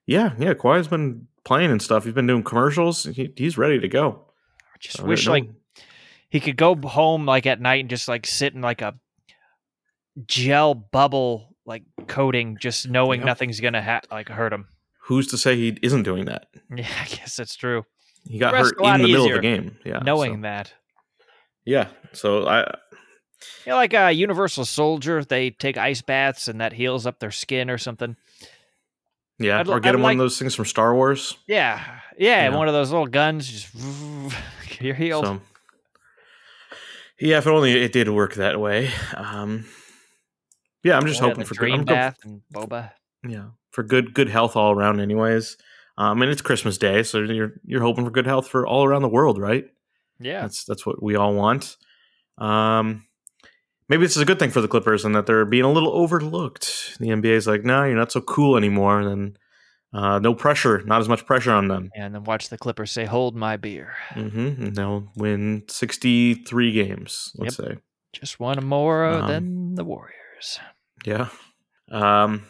Yeah, 0.08 0.34
yeah. 0.38 0.54
Kawhi's 0.54 0.88
been 0.88 1.28
playing 1.44 1.72
and 1.72 1.82
stuff. 1.82 2.04
He's 2.06 2.14
been 2.14 2.28
doing 2.28 2.44
commercials. 2.44 3.04
He, 3.06 3.34
he's 3.36 3.58
ready 3.58 3.80
to 3.80 3.88
go. 3.88 4.26
I 4.74 4.78
just 4.80 4.98
So, 4.98 5.06
wish 5.06 5.28
like 5.28 5.50
he 6.30 6.40
could 6.40 6.58
go 6.58 6.76
home 6.76 7.26
like 7.26 7.46
at 7.46 7.62
night 7.62 7.80
and 7.82 7.90
just 7.90 8.08
like 8.08 8.26
sit 8.28 8.54
in 8.54 8.62
like 8.62 8.82
a 8.82 8.96
gel 10.26 10.74
bubble 10.74 11.56
like 11.66 11.84
coating, 12.08 12.58
just 12.60 12.88
knowing 12.88 13.22
Yep. 13.22 13.26
nothing's 13.26 13.60
gonna 13.60 13.82
ha- 13.82 14.02
like 14.12 14.30
hurt 14.30 14.54
him. 14.54 14.68
who's 15.04 15.28
to 15.28 15.38
say 15.38 15.56
he 15.56 15.78
isn't 15.82 16.04
doing 16.04 16.26
that? 16.26 16.48
Yeah, 16.76 16.88
I 17.02 17.06
guess 17.06 17.36
that's 17.36 17.56
true. 17.56 17.84
He 18.28 18.38
got 18.40 18.56
hurt 18.56 18.74
in 18.80 19.02
the 19.02 19.08
middle 19.08 19.28
of 19.28 19.34
the 19.34 19.40
game. 19.40 19.78
Yeah, 19.86 20.00
knowing 20.00 20.36
so- 20.38 20.42
that. 20.42 20.74
yeah. 21.66 21.88
So 22.14 22.48
I 22.48 22.62
You 23.66 23.72
know, 23.72 23.76
like 23.76 23.94
a 23.94 24.12
Universal 24.12 24.66
Soldier, 24.66 25.24
they 25.24 25.52
take 25.52 25.78
ice 25.78 26.02
baths 26.02 26.48
and 26.48 26.60
that 26.62 26.74
heals 26.74 27.06
up 27.06 27.20
their 27.20 27.32
skin 27.32 27.70
or 27.70 27.78
something. 27.78 28.16
Yeah, 29.40 29.60
I'd- 29.60 29.70
or 29.72 29.80
get 29.80 29.90
I'd 29.90 29.96
him 29.96 30.02
one 30.02 30.12
of 30.14 30.18
those 30.20 30.38
things 30.40 30.56
from 30.56 30.66
Star 30.66 30.94
Wars. 30.96 31.38
Yeah, 31.48 31.84
yeah, 32.18 32.44
Yeah. 32.50 32.56
one 32.56 32.68
of 32.68 32.74
those 32.74 32.92
little 32.92 33.08
guns. 33.08 33.48
Just 33.50 33.74
you're 34.82 34.96
healed. 34.96 35.26
So 35.26 35.42
yeah, 37.20 37.38
if 37.38 37.48
only 37.48 37.72
it 37.74 37.94
did 37.94 38.10
work 38.10 38.36
that 38.36 38.60
way. 38.60 38.90
Um, 39.16 39.66
yeah, 40.84 40.98
I'm 40.98 41.06
just 41.08 41.20
hoping 41.22 41.46
for 41.46 41.56
good. 41.56 41.60
Dream 41.60 41.80
I'm 41.82 41.86
go- 41.86 41.94
Bath 41.96 42.18
and 42.24 42.42
Boba. 42.54 42.92
yeah, 43.28 43.46
for 43.72 43.84
good 43.84 44.14
good 44.14 44.30
health 44.30 44.56
all 44.56 44.72
around. 44.74 45.00
Anyways, 45.00 45.58
um, 45.98 46.22
and 46.22 46.30
it's 46.32 46.42
Christmas 46.42 46.78
Day, 46.78 47.04
so 47.04 47.20
you're 47.20 47.54
you're 47.66 47.82
hoping 47.82 48.06
for 48.06 48.12
good 48.12 48.28
health 48.28 48.48
for 48.48 48.68
all 48.68 48.86
around 48.86 49.02
the 49.02 49.10
world, 49.10 49.40
right? 49.40 49.66
Yeah, 50.20 50.42
That's 50.42 50.64
that's 50.66 50.86
what 50.86 51.02
we 51.02 51.16
all 51.16 51.34
want. 51.34 51.78
Um, 52.38 53.06
maybe 53.90 54.04
this 54.06 54.16
is 54.16 54.22
a 54.22 54.26
good 54.26 54.40
thing 54.40 54.52
for 54.52 54.62
the 54.62 54.68
Clippers 54.68 55.06
and 55.06 55.16
that 55.16 55.26
they're 55.26 55.46
being 55.46 55.64
a 55.64 55.72
little 55.72 55.92
overlooked. 55.94 56.98
The 57.00 57.08
NBA 57.10 57.26
is 57.26 57.48
like, 57.48 57.64
no, 57.64 57.84
you're 57.84 57.96
not 57.96 58.12
so 58.12 58.22
cool 58.22 58.58
anymore. 58.58 59.00
And 59.02 59.10
then 59.10 59.38
uh, 59.94 60.20
no 60.20 60.34
pressure, 60.34 60.82
not 60.86 61.00
as 61.02 61.08
much 61.10 61.26
pressure 61.26 61.52
on 61.52 61.68
them. 61.70 61.90
and 61.96 62.14
then 62.16 62.24
watch 62.26 62.50
the 62.50 62.58
Clippers 62.58 62.92
say, 62.92 63.06
"Hold 63.06 63.36
my 63.36 63.56
beer." 63.56 63.94
Mm-hmm. 64.12 64.64
And 64.64 64.76
they'll 64.76 65.10
win 65.16 65.64
63 65.70 66.72
games, 66.74 67.32
let's 67.38 67.56
say. 67.56 67.78
Just 68.12 68.40
one 68.40 68.64
more 68.66 69.06
Um, 69.06 69.28
than 69.28 69.76
the 69.76 69.84
Warriors. 69.86 70.60
Yeah. 71.06 71.30
Um, 71.92 72.44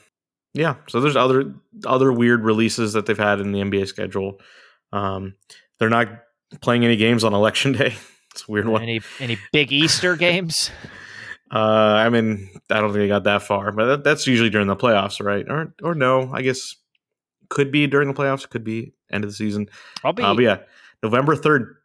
yeah. 0.53 0.75
So 0.87 1.01
there's 1.01 1.15
other 1.15 1.53
other 1.85 2.11
weird 2.11 2.43
releases 2.43 2.93
that 2.93 3.05
they've 3.05 3.17
had 3.17 3.39
in 3.39 3.51
the 3.51 3.59
NBA 3.59 3.87
schedule. 3.87 4.39
Um, 4.91 5.35
they're 5.77 5.89
not 5.89 6.07
playing 6.61 6.85
any 6.85 6.95
games 6.95 7.23
on 7.23 7.33
election 7.33 7.71
day. 7.77 7.93
It's 8.31 8.47
a 8.47 8.51
weird 8.51 8.67
one. 8.67 8.81
Any 8.81 9.01
any 9.19 9.37
big 9.51 9.71
Easter 9.71 10.15
games? 10.27 10.71
Uh, 11.51 11.57
I 11.57 12.09
mean, 12.09 12.49
I 12.69 12.81
don't 12.81 12.89
think 12.89 13.03
they 13.03 13.07
got 13.07 13.23
that 13.25 13.43
far, 13.43 13.71
but 13.71 13.85
that, 13.85 14.03
that's 14.03 14.27
usually 14.27 14.49
during 14.49 14.67
the 14.67 14.75
playoffs, 14.75 15.23
right? 15.23 15.45
Or 15.47 15.73
or 15.83 15.93
no, 15.93 16.31
I 16.33 16.41
guess 16.41 16.75
could 17.49 17.71
be 17.71 17.87
during 17.87 18.07
the 18.07 18.13
playoffs, 18.13 18.49
could 18.49 18.63
be 18.63 18.93
end 19.11 19.23
of 19.23 19.29
the 19.29 19.35
season. 19.35 19.69
I'll 20.03 20.13
be. 20.13 20.23
Uh, 20.23 20.33
but 20.33 20.43
yeah, 20.43 20.57
November 21.03 21.35
third, 21.35 21.75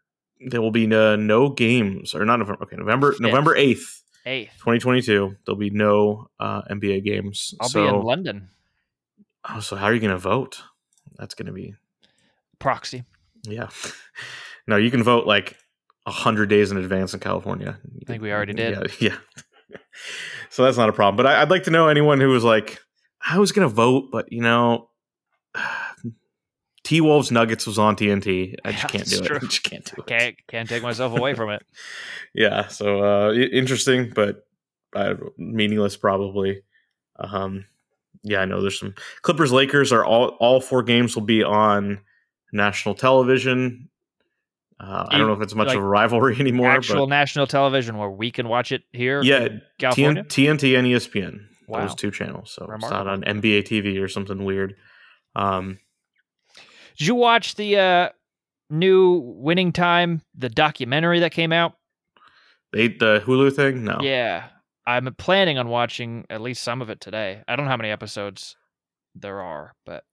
there 0.40 0.62
will 0.62 0.71
be 0.71 0.87
uh, 0.87 1.17
no 1.17 1.50
games, 1.50 2.14
or 2.14 2.25
not 2.25 2.38
November. 2.38 2.62
Okay, 2.64 2.76
November. 2.76 3.14
November 3.21 3.55
eighth, 3.55 4.02
eighth. 4.25 4.57
twenty 4.59 4.79
twenty 4.79 5.02
two. 5.02 5.37
There'll 5.45 5.59
be 5.59 5.71
no 5.71 6.29
uh, 6.40 6.62
NBA 6.62 7.05
games. 7.05 7.55
I'll 7.61 7.69
so, 7.69 7.83
be 7.83 7.88
in 7.88 8.02
London. 8.02 8.49
oh, 9.49 9.61
so 9.61 9.76
how 9.76 9.87
are 9.87 9.95
you 9.95 10.00
going 10.00 10.11
to 10.11 10.19
vote? 10.19 10.62
That's 11.19 11.35
going 11.35 11.47
to 11.47 11.52
be 11.52 11.75
Proxy. 12.59 13.05
yeah. 13.43 13.69
no, 14.67 14.76
you 14.76 14.90
can 14.90 15.02
vote 15.02 15.26
like 15.26 15.57
a 16.07 16.11
hundred 16.11 16.49
days 16.49 16.71
in 16.71 16.79
advance 16.79 17.12
in 17.12 17.21
California. 17.21 17.79
I 18.00 18.05
think 18.07 18.23
we 18.23 18.33
already 18.33 18.55
did. 18.55 18.90
Yeah, 19.00 19.11
yeah. 19.11 19.17
So 20.49 20.65
that's 20.65 20.77
not 20.77 20.89
a 20.89 20.93
problem. 20.93 21.17
But 21.17 21.27
I, 21.27 21.43
I'd 21.43 21.50
like 21.50 21.65
to 21.65 21.71
know 21.71 21.89
anyone 21.89 22.21
who 22.21 22.29
was 22.29 22.45
like, 22.45 22.79
I 23.27 23.39
was 23.39 23.53
going 23.53 23.69
to 23.69 23.75
vote, 23.75 24.11
but 24.11 24.33
you 24.33 24.43
know, 24.43 24.89
T 26.85 27.00
Wolves 27.00 27.31
Nuggets 27.31 27.67
was 27.67 27.79
on 27.79 27.95
TNT. 27.95 28.57
I 28.65 28.73
just 28.73 28.85
Yeah, 28.85 28.89
can't 28.89 29.09
do 29.09 29.23
it. 29.23 29.33
I 29.43 29.47
just 29.47 29.62
can't 29.62 29.85
do 29.85 30.03
it. 30.03 30.07
Can't 30.07 30.37
can't 30.49 30.69
take 30.69 30.83
myself 30.83 31.17
away 31.17 31.35
from 31.35 31.50
it. 31.50 31.62
Yeah. 32.33 32.69
So 32.69 33.03
uh, 33.03 33.33
interesting, 33.33 34.12
but 34.15 34.47
uh, 34.95 35.15
meaningless 35.37 35.97
probably. 35.97 36.62
Um, 37.19 37.65
yeah, 38.23 38.41
I 38.41 38.45
know 38.45 38.61
there's 38.61 38.79
some 38.79 38.95
Clippers 39.23 39.50
Lakers 39.50 39.93
are 39.93 40.05
all 40.05 40.37
all 40.39 40.61
four 40.61 40.85
games 40.85 41.17
will 41.17 41.25
be 41.25 41.43
on 41.43 42.00
national 42.53 42.95
television. 42.95 43.89
Uh, 44.83 45.05
I 45.11 45.19
don't 45.19 45.27
know 45.27 45.35
if 45.35 45.43
it's 45.43 45.55
much 45.55 45.69
Like, 45.69 45.77
of 45.77 45.83
a 45.83 45.87
rivalry 45.87 46.37
anymore, 46.41 46.71
Actual 46.71 47.07
but 47.07 47.11
national 47.11 47.47
television 47.47 47.99
where 47.99 48.09
we 48.09 48.31
can 48.31 48.49
watch 48.49 48.73
it 48.73 48.83
here. 48.93 49.21
yeah, 49.23 49.49
California. 49.79 50.25
TNT 50.25 50.79
and 50.79 50.87
ESPN. 50.89 51.41
Wow. 51.69 51.83
Those 51.83 51.95
two 51.95 52.11
channels. 52.11 52.51
So 52.53 52.67
it's 52.75 52.91
not 52.91 53.07
on 53.07 53.23
NBA 53.23 53.65
TV 53.65 54.03
or 54.03 54.09
something 54.09 54.43
weird. 54.45 54.75
Um, 55.37 55.79
Did 56.99 57.07
you 57.09 57.15
watch 57.15 57.55
the 57.57 57.77
uh, 57.79 58.09
new 58.71 59.21
Winning 59.37 59.73
Time, 59.73 60.23
the 60.35 60.49
documentary 60.49 61.21
that 61.21 61.33
came 61.33 61.53
out? 61.53 61.75
they 62.73 62.89
the 62.89 63.23
Hulu 63.25 63.55
thing. 63.55 63.85
No. 63.85 63.99
Yeah, 64.01 64.49
I'm 64.87 65.13
planning 65.17 65.59
on 65.59 65.69
watching 65.69 66.25
at 66.31 66.41
least 66.41 66.63
some 66.63 66.81
of 66.83 66.89
it 66.91 67.01
today. 67.01 67.43
I 67.47 67.55
don't 67.55 67.67
know 67.67 67.71
how 67.71 67.77
many 67.77 67.91
episodes 67.91 68.57
there 69.15 69.41
are, 69.41 69.75
but 69.85 70.05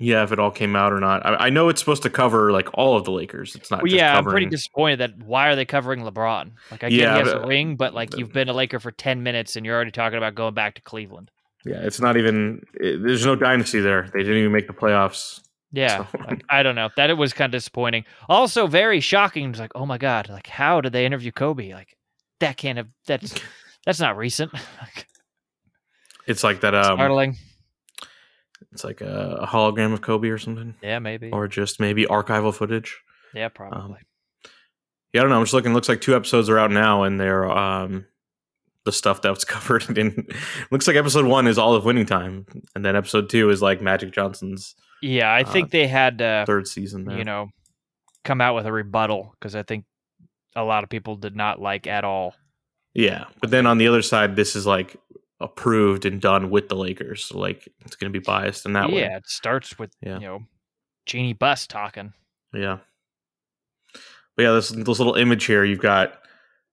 Yeah, 0.00 0.24
if 0.24 0.32
it 0.32 0.40
all 0.40 0.50
came 0.50 0.74
out 0.74 0.92
or 0.92 0.98
not. 0.98 1.24
I, 1.24 1.46
I 1.46 1.50
know 1.50 1.68
it's 1.68 1.78
supposed 1.80 2.02
to 2.02 2.10
cover 2.10 2.50
like 2.50 2.68
all 2.74 2.96
of 2.96 3.04
the 3.04 3.12
Lakers. 3.12 3.54
It's 3.54 3.70
not. 3.70 3.82
Well, 3.82 3.92
yeah, 3.92 4.18
I'm 4.18 4.24
pretty 4.24 4.46
disappointed 4.46 4.98
that 5.00 5.16
why 5.22 5.48
are 5.48 5.54
they 5.56 5.64
covering 5.64 6.00
LeBron? 6.00 6.50
Like, 6.72 6.82
I 6.82 6.88
get 6.88 6.92
Yeah, 6.92 7.12
he 7.14 7.18
has 7.24 7.32
but- 7.32 7.44
a 7.44 7.46
ring, 7.46 7.76
but 7.76 7.94
like 7.94 8.16
you've 8.16 8.32
been 8.32 8.48
a 8.48 8.52
Laker 8.52 8.80
for 8.80 8.90
ten 8.90 9.22
minutes 9.22 9.54
and 9.56 9.64
you're 9.64 9.74
already 9.74 9.92
talking 9.92 10.16
about 10.18 10.34
going 10.34 10.54
back 10.54 10.74
to 10.74 10.82
Cleveland. 10.82 11.30
Yeah, 11.64 11.76
it's 11.82 12.00
not 12.00 12.16
even. 12.16 12.62
It, 12.74 13.02
there's 13.02 13.24
no 13.24 13.36
dynasty 13.36 13.80
there. 13.80 14.10
They 14.12 14.20
didn't 14.24 14.38
even 14.38 14.52
make 14.52 14.66
the 14.66 14.72
playoffs. 14.74 15.40
Yeah, 15.72 16.06
So- 16.12 16.18
like, 16.28 16.42
I 16.50 16.62
don't 16.64 16.74
know. 16.74 16.90
That 16.96 17.10
it 17.10 17.14
was 17.14 17.32
kind 17.32 17.54
of 17.54 17.58
disappointing. 17.58 18.04
Also, 18.28 18.66
very 18.66 18.98
shocking. 19.00 19.50
It's 19.50 19.58
like, 19.60 19.72
oh 19.76 19.86
my 19.86 19.96
god, 19.98 20.28
like 20.28 20.48
how 20.48 20.80
did 20.80 20.92
they 20.92 21.06
interview 21.06 21.30
Kobe? 21.30 21.72
Like 21.72 21.96
that 22.40 22.56
can't 22.56 22.78
have. 22.78 22.88
That's 23.06 23.34
that's 23.86 24.00
not 24.00 24.16
recent. 24.16 24.52
It's 26.26 26.42
like 26.42 26.62
that. 26.62 26.74
Um, 26.74 26.96
startling. 26.96 27.36
It's 28.74 28.84
like 28.84 29.00
a, 29.00 29.38
a 29.42 29.46
hologram 29.46 29.92
of 29.94 30.02
Kobe 30.02 30.28
or 30.28 30.38
something, 30.38 30.74
Yeah, 30.82 30.98
maybe. 30.98 31.30
or 31.30 31.48
just 31.48 31.80
maybe 31.80 32.04
archival 32.04 32.52
footage. 32.54 33.00
yeah, 33.34 33.48
probably. 33.48 33.98
Yeah, 35.12 35.20
I 35.20 35.22
don't 35.22 35.30
know. 35.30 35.36
I'm 35.38 35.44
just 35.44 35.54
looking. 35.54 35.72
Looks 35.72 35.88
like 35.88 36.00
two 36.00 36.16
episodes 36.16 36.48
are 36.48 36.58
out 36.58 36.72
now, 36.72 37.04
and 37.04 37.18
they're 37.20 37.48
um 37.50 38.04
the 38.84 38.92
stuff 38.92 39.22
that 39.22 39.30
was 39.30 39.44
covered 39.46 39.96
in. 39.96 40.26
looks 40.70 40.86
like 40.86 40.96
episode 40.96 41.24
one 41.24 41.46
is 41.46 41.56
all 41.56 41.74
of 41.74 41.84
winning 41.84 42.04
time, 42.06 42.46
and 42.74 42.84
then 42.84 42.96
episode 42.96 43.30
two 43.30 43.48
is 43.50 43.62
like 43.62 43.80
Magic 43.80 44.12
Johnson's 44.12 44.74
yeah, 45.02 45.28
I 45.30 45.42
uh, 45.42 45.50
think 45.52 45.70
they 45.70 45.86
had 45.86 46.20
uh, 46.20 46.44
third 46.46 46.66
season. 46.66 47.04
There. 47.04 47.16
you 47.16 47.24
know 47.24 47.48
come 48.24 48.40
out 48.40 48.54
with 48.54 48.64
a 48.66 48.72
rebuttal 48.72 49.34
because 49.38 49.54
I 49.54 49.62
think 49.62 49.84
a 50.56 50.64
lot 50.64 50.82
of 50.82 50.88
people 50.90 51.16
did 51.16 51.36
not 51.36 51.60
like 51.60 51.86
at 51.86 52.04
all. 52.04 52.34
Yeah, 52.94 53.24
but 53.40 53.50
then 53.50 53.66
on 53.66 53.78
the 53.78 53.86
other 53.88 54.02
side, 54.02 54.34
this 54.34 54.56
is 54.56 54.66
like 54.66 54.96
approved 55.44 56.04
and 56.04 56.20
done 56.20 56.50
with 56.50 56.68
the 56.68 56.76
Lakers. 56.76 57.26
So 57.26 57.38
like 57.38 57.68
it's 57.84 57.96
going 57.96 58.12
to 58.12 58.18
be 58.18 58.22
biased 58.24 58.66
in 58.66 58.72
that 58.72 58.88
yeah, 58.88 58.94
way. 58.94 59.00
Yeah, 59.02 59.16
it 59.18 59.28
starts 59.28 59.78
with 59.78 59.92
Yeah. 60.00 60.18
you 60.18 60.26
know 60.26 60.40
Jeanie 61.06 61.34
Buss 61.34 61.66
talking. 61.66 62.12
Yeah. 62.52 62.78
But 64.36 64.42
yeah, 64.42 64.52
this 64.52 64.70
this 64.70 64.98
little 64.98 65.14
image 65.14 65.44
here, 65.44 65.64
you've 65.64 65.80
got 65.80 66.18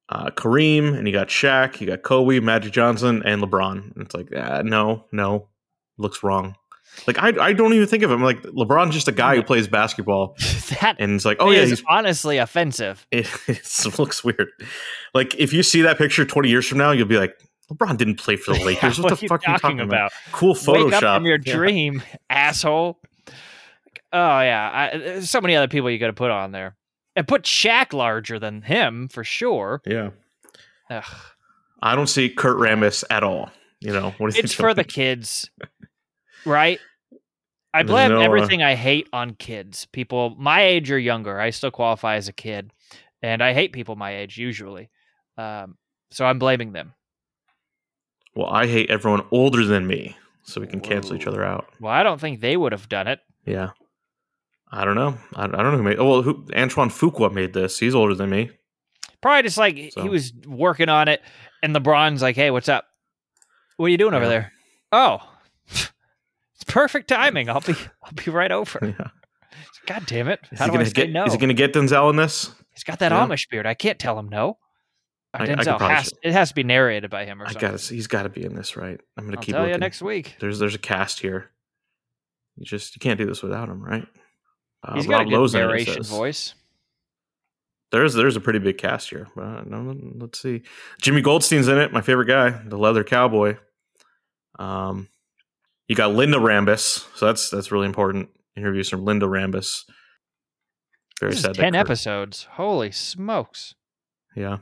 uh, 0.09 0.29
Kareem 0.31 0.97
and 0.97 1.07
you 1.07 1.13
got 1.13 1.27
Shaq, 1.27 1.79
you 1.79 1.87
got 1.87 2.01
Kobe, 2.01 2.39
Magic 2.39 2.73
Johnson, 2.73 3.21
and 3.25 3.41
LeBron. 3.41 3.95
And 3.95 4.05
it's 4.05 4.15
like, 4.15 4.29
ah, 4.35 4.61
no, 4.63 5.05
no, 5.11 5.47
looks 5.97 6.23
wrong. 6.23 6.55
Like 7.07 7.19
I, 7.19 7.33
I 7.39 7.53
don't 7.53 7.73
even 7.73 7.87
think 7.87 8.03
of 8.03 8.11
him 8.11 8.21
like 8.21 8.41
LeBron's 8.43 8.93
just 8.93 9.07
a 9.07 9.13
guy 9.13 9.35
who 9.35 9.43
plays 9.51 9.67
basketball, 9.67 10.35
that 10.81 10.97
and 10.99 11.13
it's 11.13 11.25
like, 11.25 11.37
oh 11.39 11.49
yeah, 11.49 11.65
he's 11.65 11.83
honestly 11.87 12.37
offensive. 12.37 13.07
it, 13.11 13.29
it 13.47 13.99
looks 13.99 14.23
weird. 14.23 14.49
Like 15.13 15.35
if 15.35 15.53
you 15.53 15.63
see 15.63 15.83
that 15.83 15.97
picture 15.97 16.25
twenty 16.25 16.49
years 16.49 16.67
from 16.67 16.79
now, 16.79 16.91
you'll 16.91 17.07
be 17.07 17.17
like, 17.17 17.33
LeBron 17.71 17.97
didn't 17.97 18.15
play 18.15 18.35
for 18.35 18.53
the 18.53 18.59
Lakers. 18.65 18.97
Yeah, 18.97 19.03
what, 19.03 19.11
what 19.13 19.19
the 19.19 19.27
fuck 19.27 19.47
are 19.47 19.51
you 19.53 19.57
talking 19.59 19.79
about? 19.79 20.11
about? 20.11 20.11
Cool 20.31 20.53
Photoshop. 20.55 20.85
Wake 20.85 20.93
up 20.93 21.15
from 21.17 21.25
your 21.25 21.39
Yeah. 21.43 21.53
dream, 21.55 22.03
asshole. 22.29 22.99
Oh 24.13 24.39
yeah, 24.41 24.89
I, 24.93 24.97
there's 24.97 25.29
so 25.29 25.39
many 25.41 25.55
other 25.55 25.67
people 25.69 25.89
you 25.89 25.97
got 25.97 26.07
to 26.07 26.13
put 26.13 26.31
on 26.31 26.51
there, 26.51 26.75
and 27.15 27.27
put 27.27 27.43
Shaq 27.43 27.93
larger 27.93 28.39
than 28.39 28.61
him 28.61 29.07
for 29.07 29.23
sure. 29.23 29.81
Yeah. 29.85 30.09
Ugh. 30.89 31.03
I 31.81 31.95
don't 31.95 32.07
see 32.07 32.29
Kurt 32.29 32.57
Rambis 32.57 33.03
at 33.09 33.23
all. 33.23 33.49
You 33.79 33.93
know, 33.93 34.13
what 34.17 34.27
is 34.29 34.37
It's 34.37 34.53
for 34.53 34.73
the 34.73 34.83
kids, 34.83 35.49
right? 36.45 36.79
I 37.73 37.83
blame 37.83 38.09
no, 38.11 38.19
uh, 38.19 38.23
everything 38.25 38.61
I 38.61 38.75
hate 38.75 39.07
on 39.13 39.33
kids. 39.35 39.87
People 39.93 40.35
my 40.37 40.61
age 40.61 40.91
or 40.91 40.99
younger. 40.99 41.39
I 41.39 41.51
still 41.51 41.71
qualify 41.71 42.17
as 42.17 42.27
a 42.27 42.33
kid, 42.33 42.71
and 43.23 43.41
I 43.41 43.53
hate 43.53 43.71
people 43.71 43.95
my 43.95 44.17
age 44.17 44.37
usually. 44.37 44.89
Um, 45.37 45.77
so 46.11 46.25
I'm 46.25 46.37
blaming 46.37 46.73
them. 46.73 46.93
Well, 48.35 48.47
I 48.47 48.67
hate 48.67 48.89
everyone 48.89 49.23
older 49.31 49.65
than 49.65 49.87
me, 49.87 50.15
so 50.43 50.61
we 50.61 50.67
can 50.67 50.79
cancel 50.79 51.15
each 51.15 51.27
other 51.27 51.43
out. 51.43 51.67
Well, 51.79 51.91
I 51.91 52.03
don't 52.03 52.19
think 52.21 52.39
they 52.39 52.55
would 52.57 52.71
have 52.71 52.87
done 52.89 53.07
it. 53.07 53.19
Yeah. 53.45 53.71
I 54.71 54.85
don't 54.85 54.95
know. 54.95 55.17
I, 55.35 55.43
I 55.43 55.47
don't 55.47 55.71
know 55.71 55.77
who 55.77 55.83
made. 55.83 55.99
Oh 55.99 56.09
well, 56.09 56.21
who, 56.21 56.45
Antoine 56.55 56.89
Fuqua 56.89 57.31
made 57.31 57.53
this. 57.53 57.77
He's 57.79 57.93
older 57.95 58.15
than 58.15 58.29
me. 58.29 58.51
Probably 59.21 59.43
just 59.43 59.57
like 59.57 59.91
So- 59.93 60.01
he 60.01 60.09
was 60.09 60.31
working 60.47 60.87
on 60.89 61.07
it, 61.09 61.21
and 61.61 61.75
LeBron's 61.75 62.21
like, 62.21 62.35
"Hey, 62.37 62.51
what's 62.51 62.69
up? 62.69 62.85
What 63.77 63.87
are 63.87 63.89
you 63.89 63.97
doing 63.97 64.13
over 64.13 64.27
there?" 64.29 64.53
Oh, 64.93 65.19
it's 65.67 66.63
perfect 66.67 67.07
timing. 67.09 67.49
I'll 67.49 67.59
be, 67.61 67.75
I'll 68.03 68.13
be 68.13 68.31
right 68.31 68.51
over. 68.51 68.95
Yeah. 68.99 69.07
God 69.87 70.05
damn 70.05 70.27
it! 70.27 70.39
How 70.57 70.65
he 70.65 70.71
do 70.71 70.77
I 70.77 70.83
gonna 70.83 70.89
get? 70.91 71.09
no? 71.09 71.25
Is 71.25 71.33
he 71.33 71.39
gonna 71.39 71.53
get 71.53 71.73
Denzel 71.73 72.09
in 72.11 72.15
this? 72.15 72.53
He's 72.73 72.83
got 72.83 72.99
that 72.99 73.11
Yeah. 73.11 73.25
Amish 73.25 73.49
beard. 73.49 73.65
I 73.65 73.73
can't 73.73 73.97
tell 73.99 74.17
him 74.17 74.29
no. 74.29 74.57
I- 75.33 75.43
I 75.43 75.47
Denzel 75.47 75.77
probably 75.77 75.95
has. 75.95 76.13
It 76.23 76.33
has 76.33 76.49
to 76.49 76.55
be 76.55 76.63
narrated 76.63 77.09
by 77.09 77.25
him 77.25 77.41
or 77.41 77.45
I 77.45 77.51
something. 77.53 77.71
gotta. 77.71 77.83
He's 77.93 78.07
got 78.07 78.23
to 78.23 78.29
be 78.29 78.43
in 78.43 78.53
this, 78.55 78.75
right? 78.75 78.99
I'm 79.17 79.25
gonna 79.25 79.37
I'll 79.37 79.43
keep 79.43 79.53
tell 79.55 79.61
looking. 79.63 79.75
you 79.75 79.79
next 79.79 80.01
week. 80.01 80.35
There's 80.39 80.59
there's 80.59 80.75
a 80.75 80.79
cast 80.79 81.19
here. 81.21 81.49
You 82.57 82.65
just 82.65 82.95
you 82.95 82.99
can't 82.99 83.17
do 83.17 83.25
this 83.25 83.41
without 83.41 83.69
him, 83.69 83.81
right? 83.83 84.05
Uh, 84.83 84.95
He's 84.95 85.07
got 85.07 85.21
a 85.21 85.23
good 85.25 85.33
Lowe's 85.33 85.55
in 85.55 85.61
it, 85.61 85.63
it 85.63 85.67
narration 85.67 86.03
voice. 86.03 86.53
There's 87.91 88.13
there's 88.13 88.35
a 88.35 88.41
pretty 88.41 88.59
big 88.59 88.77
cast 88.77 89.09
here. 89.09 89.27
But 89.35 89.43
uh, 89.43 89.61
no, 89.65 89.95
let's 90.17 90.39
see. 90.41 90.63
Jimmy 91.01 91.21
Goldstein's 91.21 91.67
in 91.67 91.77
it. 91.77 91.93
My 91.93 92.01
favorite 92.01 92.27
guy, 92.27 92.49
the 92.49 92.77
leather 92.77 93.03
cowboy. 93.03 93.57
Um, 94.59 95.07
you 95.87 95.95
got 95.95 96.13
Linda 96.13 96.37
Rambis, 96.39 97.05
so 97.17 97.25
that's 97.25 97.49
that's 97.49 97.71
really 97.71 97.85
important. 97.85 98.29
Interviews 98.57 98.89
from 98.89 99.05
Linda 99.05 99.25
Rambis. 99.27 99.83
Very 101.19 101.31
This 101.33 101.41
sad. 101.41 101.55
that 101.55 101.61
ten 101.61 101.75
episodes. 101.75 102.47
Holy 102.51 102.91
smokes! 102.91 103.75
Yeah. 104.35 104.57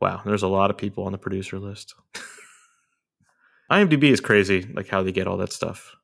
Wow. 0.00 0.22
There's 0.24 0.42
a 0.42 0.48
lot 0.48 0.70
of 0.70 0.76
people 0.76 1.04
on 1.04 1.12
the 1.12 1.18
producer 1.18 1.58
list. 1.58 1.94
IMDb 3.70 4.04
is 4.04 4.20
crazy, 4.20 4.66
like 4.74 4.88
how 4.88 5.02
they 5.02 5.12
get 5.12 5.26
all 5.26 5.36
that 5.38 5.52
stuff. 5.52 5.94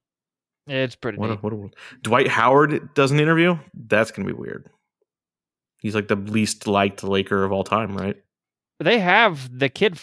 It's 0.67 0.97
pretty 0.97 1.19
What 1.19 1.31
a, 1.31 1.35
what 1.37 1.53
a 1.53 1.57
world. 1.57 1.77
Dwight 2.03 2.29
Howard 2.29 2.95
does 2.95 3.11
an 3.11 3.21
interview. 3.21 3.59
That's 3.75 4.11
gonna 4.11 4.27
be 4.27 4.35
weird. 4.35 4.69
He's 5.79 5.95
like 5.95 6.09
the 6.09 6.17
least 6.17 6.67
liked 6.67 7.05
Laker 7.05 7.45
of 7.45 7.53
all 7.53 7.65
time, 7.65 7.97
right? 7.97 8.17
They 8.81 8.99
have 8.99 9.59
the 9.59 9.69
kid 9.69 9.99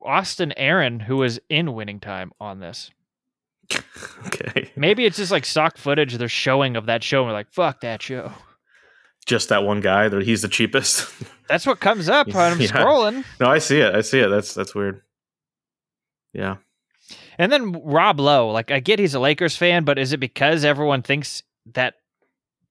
Austin 0.00 0.52
Aaron 0.56 1.00
who 1.00 1.18
was 1.18 1.40
in 1.48 1.74
Winning 1.74 2.00
Time 2.00 2.32
on 2.40 2.60
this. 2.60 2.90
okay. 4.26 4.70
Maybe 4.76 5.04
it's 5.04 5.16
just 5.16 5.32
like 5.32 5.44
stock 5.44 5.76
footage 5.76 6.14
they're 6.14 6.28
showing 6.28 6.76
of 6.76 6.86
that 6.86 7.02
show. 7.02 7.20
And 7.20 7.28
we're 7.28 7.34
like, 7.34 7.52
fuck 7.52 7.80
that 7.80 8.02
show. 8.02 8.32
Just 9.26 9.48
that 9.48 9.64
one 9.64 9.80
guy. 9.80 10.08
That 10.08 10.22
he's 10.22 10.42
the 10.42 10.48
cheapest. 10.48 11.10
That's 11.48 11.66
what 11.66 11.80
comes 11.80 12.08
up 12.08 12.26
when 12.28 12.36
I'm 12.36 12.60
Yeah. 12.60 12.68
scrolling. 12.68 13.24
no, 13.40 13.46
I 13.46 13.58
see 13.58 13.80
it. 13.80 13.94
I 13.94 14.00
see 14.02 14.20
it. 14.20 14.28
That's 14.28 14.54
that's 14.54 14.74
weird. 14.74 15.02
Yeah. 16.32 16.56
And 17.38 17.50
then 17.52 17.72
Rob 17.84 18.20
Lowe, 18.20 18.48
like 18.50 18.70
I 18.70 18.80
get 18.80 18.98
he's 18.98 19.14
a 19.14 19.20
Lakers 19.20 19.56
fan, 19.56 19.84
but 19.84 19.98
is 19.98 20.12
it 20.12 20.18
because 20.18 20.64
everyone 20.64 21.02
thinks 21.02 21.42
that 21.74 21.94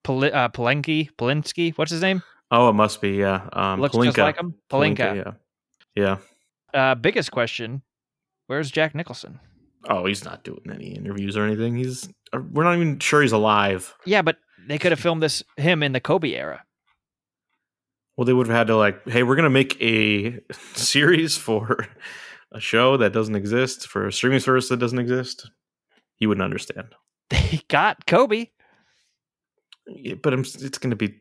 Pol- 0.04 0.26
uh, 0.26 0.50
Palenki, 0.50 1.10
Polinsky, 1.18 1.74
what's 1.78 1.92
his 1.92 2.02
name, 2.02 2.24
Oh, 2.52 2.70
it 2.70 2.74
must 2.74 3.02
be. 3.02 3.12
Yeah. 3.12 3.48
Um, 3.54 3.82
looks 3.82 3.96
Pelinka. 3.96 4.06
just 4.06 4.18
like 4.20 4.38
him? 4.38 4.54
Pelinka. 4.70 5.16
Yeah. 5.16 5.32
Yeah. 5.96 6.18
Uh, 6.80 6.96
biggest 6.96 7.32
question: 7.32 7.82
Where's 8.48 8.70
Jack 8.70 8.94
Nicholson? 8.96 9.40
Oh, 9.90 10.06
he's 10.06 10.24
not 10.24 10.44
doing 10.44 10.62
any 10.74 10.92
interviews 10.96 11.36
or 11.38 11.46
anything. 11.46 11.76
He's. 11.78 12.08
uh, 12.32 12.40
We're 12.52 12.64
not 12.64 12.76
even 12.76 13.00
sure 13.00 13.22
he's 13.22 13.32
alive. 13.32 13.94
Yeah, 14.06 14.22
but 14.22 14.38
they 14.68 14.78
could 14.78 14.92
have 14.92 15.00
filmed 15.00 15.24
this 15.24 15.44
him 15.58 15.84
in 15.84 15.92
the 15.92 16.00
Kobe 16.00 16.34
era. 16.34 16.64
Well, 18.16 18.26
they 18.26 18.34
would 18.34 18.48
have 18.48 18.56
had 18.56 18.68
to 18.68 18.78
like, 18.78 19.08
hey, 19.08 19.24
we're 19.24 19.36
gonna 19.36 19.50
make 19.50 19.82
a 19.82 20.40
series 20.76 21.38
for 21.38 21.88
a 22.52 22.60
show 22.60 22.98
that 22.98 23.14
doesn't 23.14 23.36
exist 23.36 23.88
for 23.88 24.08
a 24.08 24.14
streaming 24.14 24.40
service 24.40 24.70
that 24.70 24.78
doesn't 24.78 25.00
exist. 25.00 25.50
He 26.16 26.28
wouldn't 26.28 26.44
understand. 26.44 26.88
They 27.30 27.62
got 27.68 28.06
Kobe. 28.06 28.48
Yeah, 29.88 30.16
but 30.22 30.34
it's 30.34 30.78
going 30.78 30.92
to 30.92 30.96
be 30.96 31.20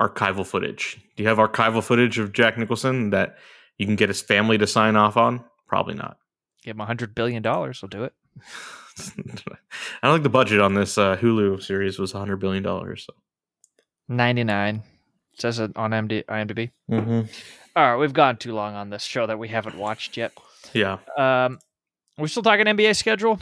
archival 0.00 0.46
footage. 0.46 0.98
Do 1.16 1.22
you 1.22 1.28
have 1.28 1.38
archival 1.38 1.82
footage 1.82 2.18
of 2.18 2.32
Jack 2.32 2.58
Nicholson 2.58 3.10
that 3.10 3.36
you 3.78 3.86
can 3.86 3.96
get 3.96 4.08
his 4.08 4.22
family 4.22 4.58
to 4.58 4.66
sign 4.66 4.96
off 4.96 5.16
on? 5.16 5.44
Probably 5.68 5.94
not. 5.94 6.16
Give 6.62 6.76
him 6.76 6.80
a 6.80 6.86
hundred 6.86 7.14
billion 7.14 7.42
dollars. 7.42 7.80
He'll 7.80 7.88
do 7.88 8.04
it. 8.04 8.12
I 8.98 10.06
don't 10.06 10.16
think 10.16 10.22
the 10.24 10.28
budget 10.28 10.60
on 10.60 10.74
this 10.74 10.98
uh, 10.98 11.16
Hulu 11.16 11.62
series 11.62 11.98
was 11.98 12.12
a 12.12 12.18
100 12.18 12.36
billion 12.36 12.62
dollars. 12.62 13.06
So. 13.06 13.14
Ninety 14.08 14.44
nine. 14.44 14.82
Says 15.38 15.58
it 15.58 15.72
on 15.76 15.92
MD, 15.92 16.24
IMDb. 16.26 16.70
Mm-hmm. 16.90 17.20
All 17.76 17.90
right, 17.90 17.96
we've 17.96 18.12
gone 18.12 18.36
too 18.36 18.52
long 18.52 18.74
on 18.74 18.90
this 18.90 19.04
show 19.04 19.26
that 19.26 19.38
we 19.38 19.48
haven't 19.48 19.76
watched 19.76 20.16
yet. 20.16 20.32
Yeah. 20.74 20.98
Um, 21.16 21.60
we're 22.18 22.26
still 22.26 22.42
talking 22.42 22.66
NBA 22.66 22.96
schedule. 22.96 23.38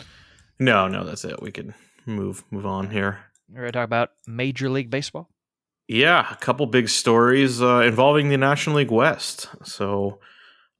No, 0.61 0.87
no, 0.87 1.05
that's 1.05 1.25
it. 1.25 1.43
We 1.43 1.51
can 1.51 1.75
move 2.07 2.45
move 2.51 2.67
on 2.67 2.91
here. 2.91 3.21
We're 3.49 3.63
going 3.63 3.67
to 3.69 3.73
talk 3.73 3.85
about 3.85 4.11
Major 4.27 4.69
League 4.69 4.91
Baseball. 4.91 5.29
Yeah, 5.89 6.31
a 6.31 6.37
couple 6.37 6.67
big 6.67 6.89
stories 6.91 7.63
uh, 7.63 7.81
involving 7.81 8.29
the 8.29 8.37
National 8.37 8.77
League 8.77 8.91
West. 8.91 9.49
So 9.65 10.21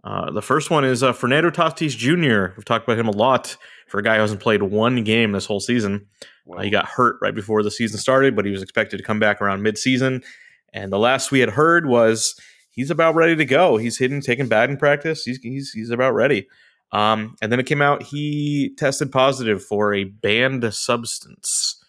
uh, 0.05 0.31
the 0.31 0.43
first 0.43 0.71
one 0.71 0.85
is 0.85 1.03
uh, 1.03 1.13
Fernando 1.13 1.51
Tatis 1.51 1.97
Jr. 1.97 2.55
We've 2.57 2.65
talked 2.65 2.85
about 2.87 2.99
him 2.99 3.09
a 3.09 3.17
lot 3.17 3.57
for 3.89 3.99
a 3.99 4.03
guy 4.03 4.15
who 4.15 4.21
hasn't 4.21 4.41
played 4.41 4.63
one 4.63 5.03
game 5.03 5.33
this 5.33 5.47
whole 5.47 5.61
season. 5.61 6.07
Uh, 6.51 6.63
he 6.63 6.71
got 6.71 6.87
hurt 6.87 7.17
right 7.21 7.35
before 7.35 7.63
the 7.63 7.71
season 7.71 7.99
started, 7.99 8.37
but 8.37 8.45
he 8.45 8.51
was 8.51 8.63
expected 8.63 8.99
to 8.99 9.03
come 9.03 9.19
back 9.19 9.43
around 9.43 9.63
midseason. 9.63 10.25
And 10.73 10.93
the 10.93 10.99
last 10.99 11.33
we 11.33 11.41
had 11.41 11.51
heard 11.51 11.87
was 11.87 12.39
he's 12.71 12.91
about 12.91 13.15
ready 13.17 13.35
to 13.37 13.45
go. 13.45 13.77
He's 13.77 13.99
hitting, 13.99 14.21
taking 14.21 14.47
batting 14.47 14.77
practice. 14.77 15.25
He's 15.25 15.39
he's 15.39 15.73
he's 15.73 15.91
about 15.91 16.15
ready. 16.15 16.47
Um, 16.93 17.37
and 17.43 17.53
then 17.53 17.61
it 17.61 17.67
came 17.67 17.83
out 17.83 18.03
he 18.03 18.75
tested 18.79 19.13
positive 19.13 19.63
for 19.63 19.93
a 19.93 20.05
banned 20.05 20.73
substance. 20.73 21.83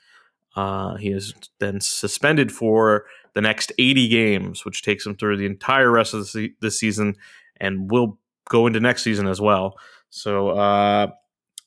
Uh, 0.55 0.95
he 0.95 1.09
is 1.09 1.33
then 1.59 1.79
suspended 1.79 2.51
for 2.51 3.05
the 3.33 3.41
next 3.41 3.71
80 3.77 4.07
games, 4.09 4.65
which 4.65 4.81
takes 4.81 5.05
him 5.05 5.15
through 5.15 5.37
the 5.37 5.45
entire 5.45 5.91
rest 5.91 6.13
of 6.13 6.21
the 6.21 6.25
se- 6.25 6.55
this 6.59 6.79
season 6.79 7.15
and 7.59 7.91
will 7.91 8.19
go 8.49 8.67
into 8.67 8.79
next 8.79 9.03
season 9.03 9.27
as 9.27 9.39
well. 9.39 9.75
So, 10.09 10.49
uh, 10.49 11.07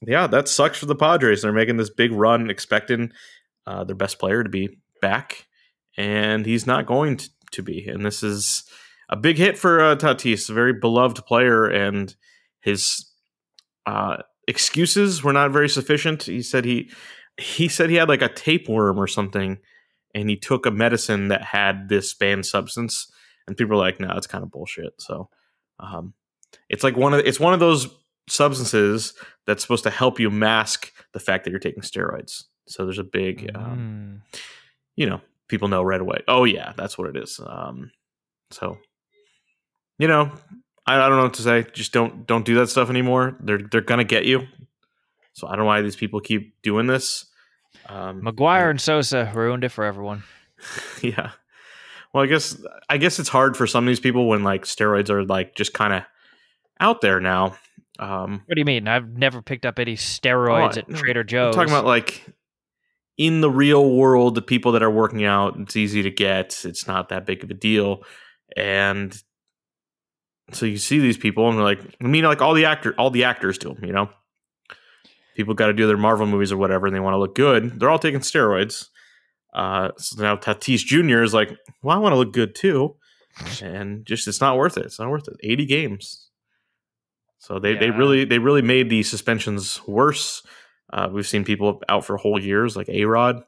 yeah, 0.06 0.26
that 0.26 0.48
sucks 0.48 0.78
for 0.78 0.86
the 0.86 0.96
Padres. 0.96 1.42
They're 1.42 1.52
making 1.52 1.76
this 1.76 1.90
big 1.90 2.12
run, 2.12 2.50
expecting 2.50 3.12
uh, 3.66 3.84
their 3.84 3.96
best 3.96 4.18
player 4.18 4.42
to 4.42 4.50
be 4.50 4.78
back, 5.00 5.46
and 5.96 6.44
he's 6.44 6.66
not 6.66 6.86
going 6.86 7.18
to, 7.18 7.28
to 7.52 7.62
be. 7.62 7.86
And 7.86 8.04
this 8.04 8.22
is 8.22 8.64
a 9.08 9.16
big 9.16 9.36
hit 9.36 9.56
for 9.58 9.80
uh, 9.80 9.96
Tatis, 9.96 10.50
a 10.50 10.54
very 10.54 10.72
beloved 10.72 11.24
player, 11.26 11.66
and 11.66 12.14
his 12.60 13.10
uh, 13.86 14.18
excuses 14.48 15.22
were 15.22 15.32
not 15.32 15.52
very 15.52 15.68
sufficient. 15.68 16.24
He 16.24 16.42
said 16.42 16.64
he 16.64 16.90
he 17.38 17.68
said 17.68 17.90
he 17.90 17.96
had 17.96 18.08
like 18.08 18.22
a 18.22 18.28
tapeworm 18.28 18.98
or 18.98 19.06
something, 19.06 19.58
and 20.14 20.28
he 20.28 20.36
took 20.36 20.66
a 20.66 20.70
medicine 20.70 21.28
that 21.28 21.42
had 21.42 21.88
this 21.88 22.14
banned 22.14 22.46
substance, 22.46 23.10
and 23.46 23.56
people 23.56 23.74
are 23.74 23.80
like, 23.80 24.00
"No, 24.00 24.12
it's 24.16 24.26
kind 24.26 24.42
of 24.42 24.50
bullshit." 24.50 24.94
So, 24.98 25.28
um, 25.82 26.14
it's 26.68 26.82
like 26.84 26.96
one 26.96 27.12
of 27.12 27.20
it's 27.20 27.40
one 27.40 27.52
of 27.54 27.60
those 27.60 27.88
substances 28.28 29.14
that's 29.46 29.62
supposed 29.62 29.82
to 29.84 29.90
help 29.90 30.18
you 30.20 30.30
mask 30.30 30.92
the 31.12 31.20
fact 31.20 31.44
that 31.44 31.50
you're 31.50 31.58
taking 31.60 31.82
steroids. 31.82 32.44
So 32.68 32.84
there's 32.84 32.98
a 32.98 33.04
big, 33.04 33.50
um, 33.54 34.22
Mm. 34.32 34.38
you 34.96 35.06
know, 35.06 35.20
people 35.48 35.68
know 35.68 35.82
right 35.82 36.00
away. 36.00 36.22
Oh 36.28 36.44
yeah, 36.44 36.72
that's 36.76 36.96
what 36.96 37.08
it 37.08 37.16
is. 37.16 37.40
Um, 37.44 37.90
so, 38.50 38.78
you 39.98 40.06
know, 40.08 40.30
I, 40.86 40.96
I 41.00 41.08
don't 41.08 41.16
know 41.18 41.24
what 41.24 41.34
to 41.34 41.42
say. 41.42 41.66
Just 41.72 41.92
don't 41.92 42.26
don't 42.26 42.44
do 42.44 42.54
that 42.56 42.68
stuff 42.68 42.88
anymore. 42.90 43.36
They're 43.40 43.58
they're 43.70 43.80
gonna 43.80 44.04
get 44.04 44.24
you. 44.24 44.46
So 45.34 45.46
I 45.48 45.50
don't 45.50 45.60
know 45.60 45.64
why 45.66 45.80
these 45.82 45.96
people 45.96 46.20
keep 46.20 46.60
doing 46.62 46.86
this. 46.86 47.26
Um, 47.88 48.22
McGwire 48.22 48.70
and 48.70 48.80
Sosa 48.80 49.30
ruined 49.34 49.64
it 49.64 49.70
for 49.70 49.84
everyone. 49.84 50.22
yeah. 51.02 51.32
Well, 52.12 52.24
I 52.24 52.26
guess 52.26 52.60
I 52.88 52.98
guess 52.98 53.18
it's 53.18 53.28
hard 53.28 53.56
for 53.56 53.66
some 53.66 53.84
of 53.84 53.88
these 53.88 54.00
people 54.00 54.28
when 54.28 54.42
like 54.44 54.64
steroids 54.64 55.08
are 55.10 55.24
like 55.24 55.54
just 55.54 55.72
kind 55.72 55.92
of 55.94 56.02
out 56.80 57.00
there 57.00 57.20
now. 57.20 57.56
Um, 57.98 58.42
What 58.46 58.54
do 58.54 58.60
you 58.60 58.64
mean? 58.64 58.88
I've 58.88 59.16
never 59.16 59.40
picked 59.42 59.64
up 59.66 59.78
any 59.78 59.96
steroids 59.96 60.76
Oh, 60.76 60.80
at 60.80 60.88
Trader 60.98 61.20
I'm 61.20 61.26
Joe's. 61.26 61.54
talking 61.54 61.72
about 61.72 61.84
like 61.86 62.24
in 63.18 63.40
the 63.40 63.50
real 63.50 63.90
world, 63.94 64.34
the 64.34 64.42
people 64.42 64.72
that 64.72 64.82
are 64.82 64.90
working 64.90 65.24
out, 65.24 65.56
it's 65.58 65.76
easy 65.76 66.02
to 66.02 66.10
get. 66.10 66.64
It's 66.64 66.86
not 66.86 67.10
that 67.10 67.26
big 67.26 67.44
of 67.44 67.50
a 67.50 67.54
deal, 67.54 68.02
and 68.56 69.14
so 70.52 70.66
you 70.66 70.76
see 70.78 70.98
these 70.98 71.16
people, 71.18 71.48
and 71.48 71.56
they're 71.56 71.64
like, 71.64 71.80
I 72.02 72.06
mean, 72.06 72.24
like 72.24 72.42
all 72.42 72.52
the 72.54 72.64
actor, 72.64 72.94
all 72.98 73.10
the 73.10 73.24
actors 73.24 73.58
do. 73.58 73.72
them, 73.74 73.84
You 73.84 73.92
know, 73.92 74.10
people 75.36 75.54
got 75.54 75.66
to 75.68 75.72
do 75.72 75.86
their 75.86 75.96
Marvel 75.96 76.26
movies 76.26 76.52
or 76.52 76.56
whatever, 76.56 76.86
and 76.86 76.94
they 76.96 77.00
want 77.00 77.14
to 77.14 77.18
look 77.18 77.34
good. 77.34 77.78
They're 77.78 77.90
all 77.90 77.98
taking 77.98 78.20
steroids. 78.20 78.88
Uh, 79.52 79.90
so 79.98 80.22
now 80.22 80.36
Tatis 80.36 80.78
Jr. 80.78 81.22
is 81.22 81.34
like, 81.34 81.50
well, 81.82 81.96
I 81.96 82.00
want 82.00 82.12
to 82.12 82.16
look 82.18 82.32
good 82.32 82.54
too, 82.54 82.96
and 83.62 84.06
just 84.06 84.26
it's 84.26 84.40
not 84.40 84.56
worth 84.56 84.76
it. 84.76 84.86
It's 84.86 84.98
not 84.98 85.10
worth 85.10 85.28
it. 85.28 85.36
Eighty 85.42 85.66
games. 85.66 86.28
So 87.38 87.58
they, 87.58 87.74
they 87.74 87.90
really 87.90 88.24
they 88.24 88.38
really 88.38 88.62
made 88.62 88.88
the 88.88 89.02
suspensions 89.02 89.80
worse. 89.86 90.42
Uh, 90.92 91.08
we've 91.10 91.26
seen 91.26 91.44
people 91.44 91.82
out 91.88 92.04
for 92.04 92.16
whole 92.16 92.40
years, 92.40 92.76
like 92.76 92.88
A 92.88 93.04
Rod. 93.04 93.42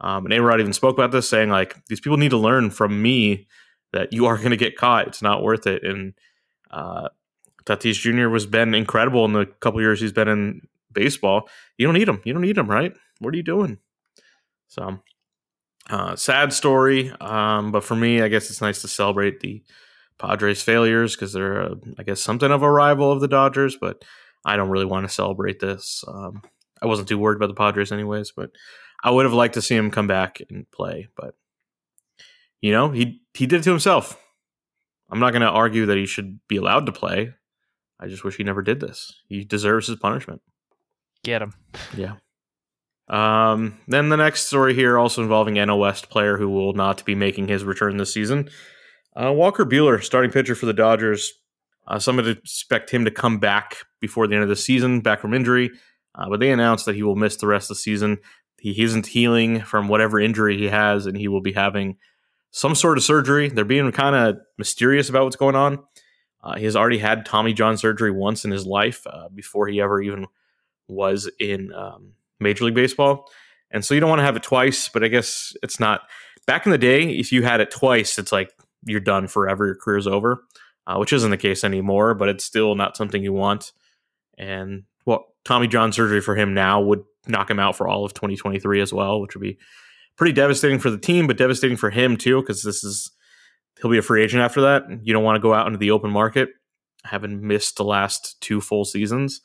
Um, 0.00 0.24
and 0.26 0.34
A 0.34 0.42
Rod 0.42 0.60
even 0.60 0.72
spoke 0.72 0.96
about 0.96 1.10
this, 1.10 1.28
saying 1.28 1.48
like 1.48 1.76
these 1.86 2.00
people 2.00 2.18
need 2.18 2.30
to 2.30 2.36
learn 2.36 2.70
from 2.70 3.00
me 3.00 3.48
that 3.92 4.12
you 4.12 4.26
are 4.26 4.36
going 4.36 4.50
to 4.50 4.56
get 4.56 4.76
caught. 4.76 5.08
It's 5.08 5.22
not 5.22 5.42
worth 5.42 5.66
it. 5.66 5.82
And 5.84 6.14
uh, 6.70 7.08
Tatis 7.64 7.94
Jr. 7.94 8.28
was 8.28 8.46
been 8.46 8.74
incredible 8.74 9.24
in 9.24 9.32
the 9.32 9.46
couple 9.46 9.80
years 9.80 10.00
he's 10.00 10.12
been 10.12 10.28
in 10.28 10.60
baseball. 10.92 11.48
You 11.78 11.86
don't 11.86 11.94
need 11.94 12.08
him. 12.08 12.20
You 12.24 12.32
don't 12.32 12.42
need 12.42 12.58
him, 12.58 12.68
right? 12.68 12.92
What 13.20 13.34
are 13.34 13.36
you 13.36 13.42
doing? 13.42 13.78
So 14.68 15.00
uh, 15.90 16.16
sad 16.16 16.52
story. 16.52 17.12
Um, 17.20 17.72
but 17.72 17.84
for 17.84 17.96
me, 17.96 18.22
I 18.22 18.28
guess 18.28 18.50
it's 18.50 18.60
nice 18.60 18.80
to 18.82 18.88
celebrate 18.88 19.40
the 19.40 19.62
Padres' 20.18 20.62
failures 20.62 21.16
because 21.16 21.32
they're, 21.32 21.62
uh, 21.62 21.74
I 21.98 22.02
guess, 22.02 22.20
something 22.20 22.50
of 22.50 22.62
a 22.62 22.70
rival 22.70 23.10
of 23.10 23.20
the 23.20 23.28
Dodgers. 23.28 23.76
But 23.80 24.04
I 24.44 24.56
don't 24.56 24.70
really 24.70 24.84
want 24.84 25.06
to 25.06 25.12
celebrate 25.12 25.60
this. 25.60 26.04
Um, 26.06 26.42
I 26.82 26.86
wasn't 26.86 27.08
too 27.08 27.18
worried 27.18 27.36
about 27.36 27.48
the 27.48 27.54
Padres, 27.54 27.92
anyways. 27.92 28.32
But 28.32 28.50
I 29.02 29.10
would 29.10 29.24
have 29.24 29.34
liked 29.34 29.54
to 29.54 29.62
see 29.62 29.76
him 29.76 29.90
come 29.90 30.06
back 30.06 30.40
and 30.48 30.70
play. 30.70 31.08
But 31.16 31.34
you 32.60 32.72
know, 32.72 32.90
he 32.90 33.22
he 33.34 33.46
did 33.46 33.60
it 33.60 33.64
to 33.64 33.70
himself. 33.70 34.18
I'm 35.10 35.20
not 35.20 35.32
going 35.32 35.42
to 35.42 35.48
argue 35.48 35.86
that 35.86 35.96
he 35.96 36.06
should 36.06 36.38
be 36.46 36.56
allowed 36.56 36.86
to 36.86 36.92
play. 36.92 37.34
I 37.98 38.06
just 38.06 38.24
wish 38.24 38.36
he 38.36 38.44
never 38.44 38.62
did 38.62 38.80
this. 38.80 39.12
He 39.28 39.44
deserves 39.44 39.88
his 39.88 39.96
punishment. 39.96 40.40
Get 41.24 41.42
him. 41.42 41.52
Yeah. 41.94 42.14
Um, 43.10 43.76
then 43.88 44.08
the 44.08 44.16
next 44.16 44.46
story 44.46 44.72
here, 44.72 44.96
also 44.96 45.20
involving 45.20 45.56
NL 45.56 45.80
West 45.80 46.10
player 46.10 46.38
who 46.38 46.48
will 46.48 46.74
not 46.74 47.04
be 47.04 47.16
making 47.16 47.48
his 47.48 47.64
return 47.64 47.96
this 47.96 48.14
season. 48.14 48.48
Uh, 49.20 49.32
Walker 49.32 49.66
Buehler, 49.66 50.02
starting 50.02 50.30
pitcher 50.30 50.54
for 50.54 50.66
the 50.66 50.72
Dodgers. 50.72 51.32
Uh, 51.88 51.98
some 51.98 52.16
would 52.16 52.28
expect 52.28 52.90
him 52.90 53.04
to 53.04 53.10
come 53.10 53.38
back 53.38 53.78
before 54.00 54.28
the 54.28 54.34
end 54.34 54.44
of 54.44 54.48
the 54.48 54.54
season, 54.54 55.00
back 55.00 55.20
from 55.20 55.34
injury, 55.34 55.72
uh, 56.14 56.28
but 56.28 56.38
they 56.38 56.52
announced 56.52 56.86
that 56.86 56.94
he 56.94 57.02
will 57.02 57.16
miss 57.16 57.36
the 57.36 57.48
rest 57.48 57.64
of 57.64 57.76
the 57.76 57.80
season. 57.80 58.18
He 58.60 58.80
isn't 58.80 59.08
healing 59.08 59.62
from 59.62 59.88
whatever 59.88 60.20
injury 60.20 60.56
he 60.56 60.68
has, 60.68 61.06
and 61.06 61.16
he 61.16 61.26
will 61.26 61.40
be 61.40 61.52
having 61.52 61.96
some 62.52 62.76
sort 62.76 62.96
of 62.96 63.02
surgery. 63.02 63.48
They're 63.48 63.64
being 63.64 63.90
kind 63.90 64.14
of 64.14 64.38
mysterious 64.56 65.08
about 65.08 65.24
what's 65.24 65.36
going 65.36 65.56
on. 65.56 65.80
Uh, 66.44 66.56
he 66.56 66.64
has 66.64 66.76
already 66.76 66.98
had 66.98 67.26
Tommy 67.26 67.54
John 67.54 67.76
surgery 67.76 68.12
once 68.12 68.44
in 68.44 68.52
his 68.52 68.66
life 68.66 69.04
uh, 69.06 69.28
before 69.34 69.66
he 69.66 69.80
ever 69.80 70.00
even 70.00 70.26
was 70.86 71.28
in 71.40 71.72
um, 71.72 72.12
Major 72.40 72.64
League 72.64 72.74
Baseball. 72.74 73.30
And 73.70 73.84
so 73.84 73.94
you 73.94 74.00
don't 74.00 74.10
want 74.10 74.20
to 74.20 74.24
have 74.24 74.36
it 74.36 74.42
twice, 74.42 74.88
but 74.88 75.04
I 75.04 75.08
guess 75.08 75.54
it's 75.62 75.78
not. 75.78 76.02
Back 76.46 76.66
in 76.66 76.72
the 76.72 76.78
day, 76.78 77.08
if 77.10 77.30
you 77.30 77.42
had 77.42 77.60
it 77.60 77.70
twice, 77.70 78.18
it's 78.18 78.32
like 78.32 78.52
you're 78.84 78.98
done 78.98 79.28
forever, 79.28 79.66
your 79.66 79.76
career's 79.76 80.06
over, 80.06 80.44
uh, 80.86 80.96
which 80.96 81.12
isn't 81.12 81.30
the 81.30 81.36
case 81.36 81.62
anymore, 81.62 82.14
but 82.14 82.28
it's 82.28 82.44
still 82.44 82.74
not 82.74 82.96
something 82.96 83.22
you 83.22 83.32
want. 83.32 83.72
And 84.36 84.84
well, 85.06 85.26
Tommy 85.44 85.68
John 85.68 85.92
surgery 85.92 86.20
for 86.20 86.34
him 86.34 86.54
now 86.54 86.80
would 86.80 87.04
knock 87.28 87.50
him 87.50 87.60
out 87.60 87.76
for 87.76 87.86
all 87.86 88.04
of 88.04 88.14
2023 88.14 88.80
as 88.80 88.92
well, 88.92 89.20
which 89.20 89.34
would 89.34 89.42
be 89.42 89.58
pretty 90.16 90.32
devastating 90.32 90.78
for 90.78 90.90
the 90.90 90.98
team, 90.98 91.26
but 91.26 91.36
devastating 91.36 91.76
for 91.76 91.90
him 91.90 92.16
too, 92.16 92.40
because 92.40 92.62
this 92.62 92.82
is 92.82 93.12
he'll 93.80 93.90
be 93.90 93.98
a 93.98 94.02
free 94.02 94.22
agent 94.22 94.42
after 94.42 94.62
that. 94.62 94.84
You 95.02 95.12
don't 95.12 95.24
want 95.24 95.36
to 95.36 95.40
go 95.40 95.54
out 95.54 95.66
into 95.66 95.78
the 95.78 95.90
open 95.92 96.10
market 96.10 96.50
having 97.04 97.46
missed 97.46 97.76
the 97.76 97.84
last 97.84 98.40
two 98.40 98.60
full 98.60 98.84
seasons, 98.84 99.40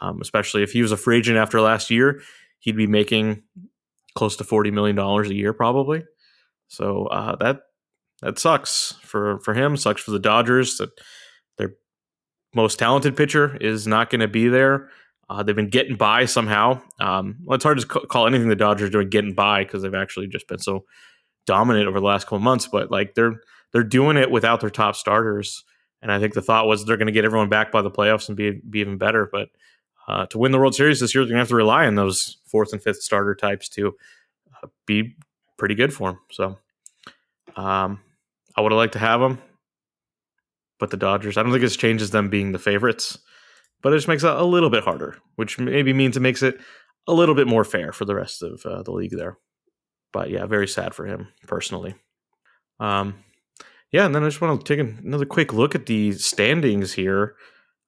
um, 0.00 0.20
especially 0.20 0.62
if 0.62 0.72
he 0.72 0.82
was 0.82 0.92
a 0.92 0.96
free 0.96 1.18
agent 1.18 1.38
after 1.38 1.60
last 1.60 1.90
year, 1.90 2.20
he'd 2.60 2.76
be 2.76 2.86
making 2.86 3.42
close 4.14 4.36
to 4.36 4.44
forty 4.44 4.70
million 4.70 4.96
dollars 4.96 5.28
a 5.30 5.34
year 5.34 5.52
probably. 5.52 6.04
So 6.68 7.06
uh, 7.06 7.36
that 7.36 7.60
that 8.22 8.38
sucks 8.38 8.94
for 9.02 9.38
for 9.40 9.54
him. 9.54 9.76
Sucks 9.76 10.02
for 10.02 10.10
the 10.10 10.18
Dodgers 10.18 10.78
that 10.78 10.90
their 11.58 11.74
most 12.54 12.78
talented 12.78 13.16
pitcher 13.16 13.56
is 13.60 13.86
not 13.86 14.10
going 14.10 14.20
to 14.20 14.28
be 14.28 14.48
there. 14.48 14.88
Uh, 15.28 15.42
they've 15.42 15.56
been 15.56 15.70
getting 15.70 15.96
by 15.96 16.26
somehow. 16.26 16.80
Um, 17.00 17.36
well, 17.44 17.54
it's 17.54 17.64
hard 17.64 17.80
to 17.80 17.86
ca- 17.86 18.06
call 18.06 18.26
anything 18.26 18.48
the 18.48 18.56
Dodgers 18.56 18.90
doing 18.90 19.08
getting 19.08 19.34
by 19.34 19.64
because 19.64 19.82
they've 19.82 19.94
actually 19.94 20.26
just 20.26 20.48
been 20.48 20.58
so 20.58 20.84
dominant 21.46 21.88
over 21.88 21.98
the 22.00 22.06
last 22.06 22.24
couple 22.24 22.40
months. 22.40 22.68
But 22.68 22.90
like 22.90 23.14
they're 23.14 23.40
they're 23.72 23.84
doing 23.84 24.16
it 24.16 24.30
without 24.30 24.60
their 24.60 24.70
top 24.70 24.96
starters, 24.96 25.64
and 26.02 26.12
I 26.12 26.18
think 26.20 26.34
the 26.34 26.42
thought 26.42 26.66
was 26.66 26.84
they're 26.84 26.96
going 26.96 27.06
to 27.06 27.12
get 27.12 27.24
everyone 27.24 27.48
back 27.48 27.72
by 27.72 27.82
the 27.82 27.90
playoffs 27.90 28.28
and 28.28 28.36
be 28.36 28.60
be 28.68 28.80
even 28.80 28.98
better. 28.98 29.28
But 29.30 29.48
uh, 30.08 30.26
to 30.26 30.38
win 30.38 30.52
the 30.52 30.58
World 30.58 30.74
Series 30.74 31.00
this 31.00 31.14
year, 31.14 31.24
they're 31.24 31.30
going 31.30 31.38
to 31.38 31.42
have 31.42 31.48
to 31.48 31.54
rely 31.54 31.86
on 31.86 31.94
those 31.94 32.38
fourth 32.46 32.72
and 32.72 32.82
fifth 32.82 33.02
starter 33.02 33.34
types 33.34 33.68
to 33.70 33.94
uh, 34.62 34.68
be 34.86 35.16
pretty 35.56 35.74
good 35.74 35.92
for 35.92 36.10
them. 36.10 36.20
So 36.30 36.58
um, 37.56 38.00
I 38.56 38.60
would 38.60 38.72
have 38.72 38.76
liked 38.76 38.92
to 38.94 38.98
have 38.98 39.20
them, 39.20 39.38
but 40.78 40.90
the 40.90 40.96
Dodgers, 40.96 41.36
I 41.36 41.42
don't 41.42 41.52
think 41.52 41.62
this 41.62 41.76
changes 41.76 42.10
them 42.10 42.28
being 42.28 42.52
the 42.52 42.58
favorites, 42.58 43.18
but 43.82 43.92
it 43.92 43.96
just 43.96 44.08
makes 44.08 44.24
it 44.24 44.30
a 44.30 44.44
little 44.44 44.70
bit 44.70 44.84
harder, 44.84 45.16
which 45.36 45.58
maybe 45.58 45.92
means 45.92 46.16
it 46.16 46.20
makes 46.20 46.42
it 46.42 46.58
a 47.06 47.12
little 47.12 47.34
bit 47.34 47.46
more 47.46 47.64
fair 47.64 47.92
for 47.92 48.04
the 48.04 48.14
rest 48.14 48.42
of 48.42 48.64
uh, 48.66 48.82
the 48.82 48.92
league 48.92 49.16
there. 49.16 49.38
But 50.12 50.30
yeah, 50.30 50.46
very 50.46 50.68
sad 50.68 50.94
for 50.94 51.06
him 51.06 51.28
personally. 51.46 51.94
Um, 52.80 53.24
yeah, 53.90 54.06
and 54.06 54.14
then 54.14 54.24
I 54.24 54.28
just 54.28 54.40
want 54.40 54.64
to 54.64 54.76
take 54.76 54.84
another 55.02 55.26
quick 55.26 55.52
look 55.52 55.74
at 55.74 55.86
the 55.86 56.12
standings 56.12 56.92
here. 56.92 57.36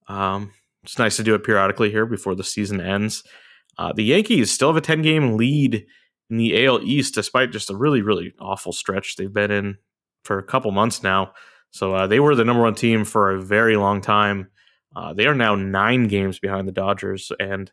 Um, 0.09 0.52
it's 0.87 0.99
nice 0.99 1.16
to 1.16 1.25
do 1.25 1.35
it 1.35 1.42
periodically 1.42 1.90
here 1.90 2.07
before 2.07 2.37
the 2.37 2.44
season 2.44 2.81
ends. 2.81 3.25
Uh, 3.77 3.92
the 3.92 4.05
Yankees 4.05 4.53
still 4.53 4.68
have 4.68 4.77
a 4.77 4.81
10 4.81 5.03
game 5.03 5.37
lead 5.37 5.85
in 6.31 6.37
the 6.37 6.64
AL 6.64 6.81
East, 6.83 7.14
despite 7.14 7.51
just 7.51 7.70
a 7.70 7.77
really, 7.77 8.03
really 8.03 8.33
awful 8.40 8.72
stretch 8.72 9.16
they've 9.16 9.33
been 9.33 9.51
in 9.51 9.79
for 10.25 10.38
a 10.38 10.44
couple 10.44 10.70
months 10.70 11.03
now. 11.03 11.33
So 11.72 11.94
uh, 11.94 12.07
they 12.07 12.20
were 12.20 12.37
the 12.37 12.44
number 12.44 12.62
one 12.62 12.77
team 12.77 13.05
for 13.05 13.33
a 13.33 13.42
very 13.42 13.77
long 13.77 14.01
time. 14.01 14.49
Uh, 14.94 15.12
they 15.12 15.27
are 15.27 15.35
now 15.35 15.57
nine 15.57 16.07
games 16.07 16.38
behind 16.38 16.68
the 16.68 16.72
Dodgers 16.72 17.33
and 17.40 17.70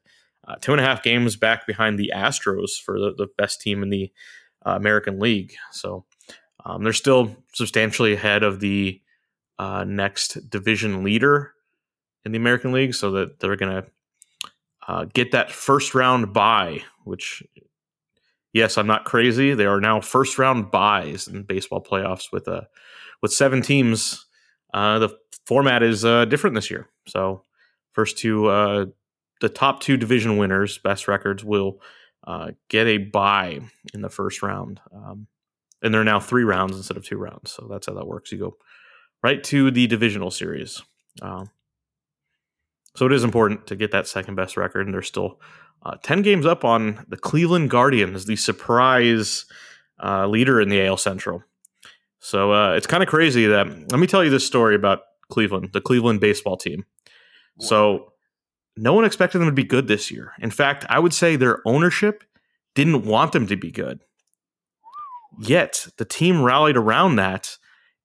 uh, 0.48 0.56
two 0.60 0.72
and 0.72 0.82
a 0.82 0.84
half 0.84 1.04
games 1.04 1.36
back 1.36 1.68
behind 1.68 1.98
the 1.98 2.12
Astros 2.14 2.72
for 2.84 3.00
the, 3.00 3.14
the 3.16 3.28
best 3.38 3.62
team 3.62 3.84
in 3.84 3.90
the 3.90 4.12
uh, 4.66 4.72
American 4.72 5.20
League. 5.20 5.54
So 5.72 6.06
um, 6.66 6.84
they're 6.84 6.94
still 6.94 7.36
substantially 7.54 8.14
ahead 8.14 8.42
of 8.42 8.60
the 8.60 9.00
uh, 9.60 9.86
next 9.88 10.50
division 10.50 11.04
leader 11.04 11.54
in 12.26 12.32
the 12.32 12.38
American 12.38 12.72
League, 12.72 12.96
so 12.96 13.12
that 13.12 13.40
they're 13.40 13.56
going 13.56 13.84
to 13.84 13.90
uh, 14.88 15.06
get 15.14 15.32
that 15.32 15.52
first 15.52 15.96
round 15.96 16.34
buy. 16.34 16.84
which 17.04 17.44
yes, 18.54 18.78
I'm 18.78 18.88
not 18.88 19.06
crazy. 19.06 19.54
They 19.54 19.66
are 19.66 19.82
now 19.82 20.00
first 20.02 20.38
round 20.38 20.72
buys 20.72 21.28
in 21.28 21.44
baseball 21.44 21.84
playoffs 21.84 22.32
with 22.32 22.48
uh 22.48 22.62
with 23.22 23.34
seven 23.34 23.62
teams. 23.62 24.26
Uh, 24.74 25.00
the 25.00 25.10
format 25.46 25.84
is 25.84 26.04
uh, 26.04 26.26
different 26.26 26.56
this 26.56 26.72
year. 26.72 26.90
So 27.08 27.44
first 27.92 28.18
two, 28.18 28.48
uh, 28.48 28.88
the 29.40 29.50
top 29.50 29.80
two 29.80 29.98
division 29.98 30.38
winners, 30.38 30.78
best 30.80 31.08
records, 31.08 31.44
will 31.44 31.80
uh, 32.26 32.52
get 32.70 32.88
a 32.88 32.98
buy 32.98 33.60
in 33.94 34.02
the 34.02 34.10
first 34.10 34.42
round. 34.42 34.82
Um, 34.94 35.28
and 35.82 35.94
there 35.94 36.02
are 36.02 36.06
now 36.06 36.20
three 36.20 36.44
rounds 36.44 36.76
instead 36.76 36.98
of 36.98 37.06
two 37.06 37.18
rounds. 37.18 37.52
So 37.52 37.68
that's 37.70 37.88
how 37.88 37.94
that 37.94 38.08
works. 38.08 38.32
You 38.32 38.40
go 38.40 38.58
right 39.22 39.44
to 39.46 39.70
the 39.70 39.88
divisional 39.88 40.32
series. 40.32 40.82
So 42.96 43.06
it 43.06 43.12
is 43.12 43.24
important 43.24 43.68
to 43.68 43.76
get 43.76 43.92
that 43.92 44.08
second 44.08 44.36
best 44.36 44.56
record, 44.56 44.86
and 44.86 44.94
they're 44.94 45.02
still 45.02 45.40
uh, 45.84 45.96
10 46.04 46.22
games 46.22 46.46
up 46.46 46.64
on 46.64 47.06
the 47.10 47.18
Cleveland 47.18 47.70
Guardians, 47.70 48.26
the 48.26 48.36
surprise 48.36 49.46
uh, 50.04 50.28
leader 50.28 50.62
in 50.62 50.70
the 50.70 50.86
AL 50.86 50.98
Central. 50.98 51.44
So 52.20 52.54
uh, 52.54 52.74
it's 52.74 52.88
kind 52.88 53.04
of 53.04 53.10
crazy 53.10 53.48
that. 53.48 53.68
Let 53.92 54.00
me 54.00 54.08
tell 54.08 54.24
you 54.24 54.30
this 54.30 54.46
story 54.46 54.76
about 54.76 55.02
Cleveland, 55.30 55.72
the 55.74 55.82
Cleveland 55.82 56.22
baseball 56.22 56.56
team. 56.56 56.86
So 57.60 58.14
no 58.76 58.94
one 58.94 59.06
expected 59.06 59.40
them 59.40 59.48
to 59.48 59.54
be 59.54 59.64
good 59.64 59.88
this 59.88 60.10
year. 60.10 60.34
In 60.40 60.52
fact, 60.52 60.86
I 60.90 61.00
would 61.00 61.14
say 61.14 61.36
their 61.36 61.60
ownership 61.68 62.24
didn't 62.76 63.06
want 63.06 63.32
them 63.32 63.48
to 63.48 63.56
be 63.56 63.72
good. 63.72 64.02
Yet 65.40 65.88
the 65.98 66.06
team 66.06 66.44
rallied 66.44 66.78
around 66.78 67.16
that, 67.18 67.58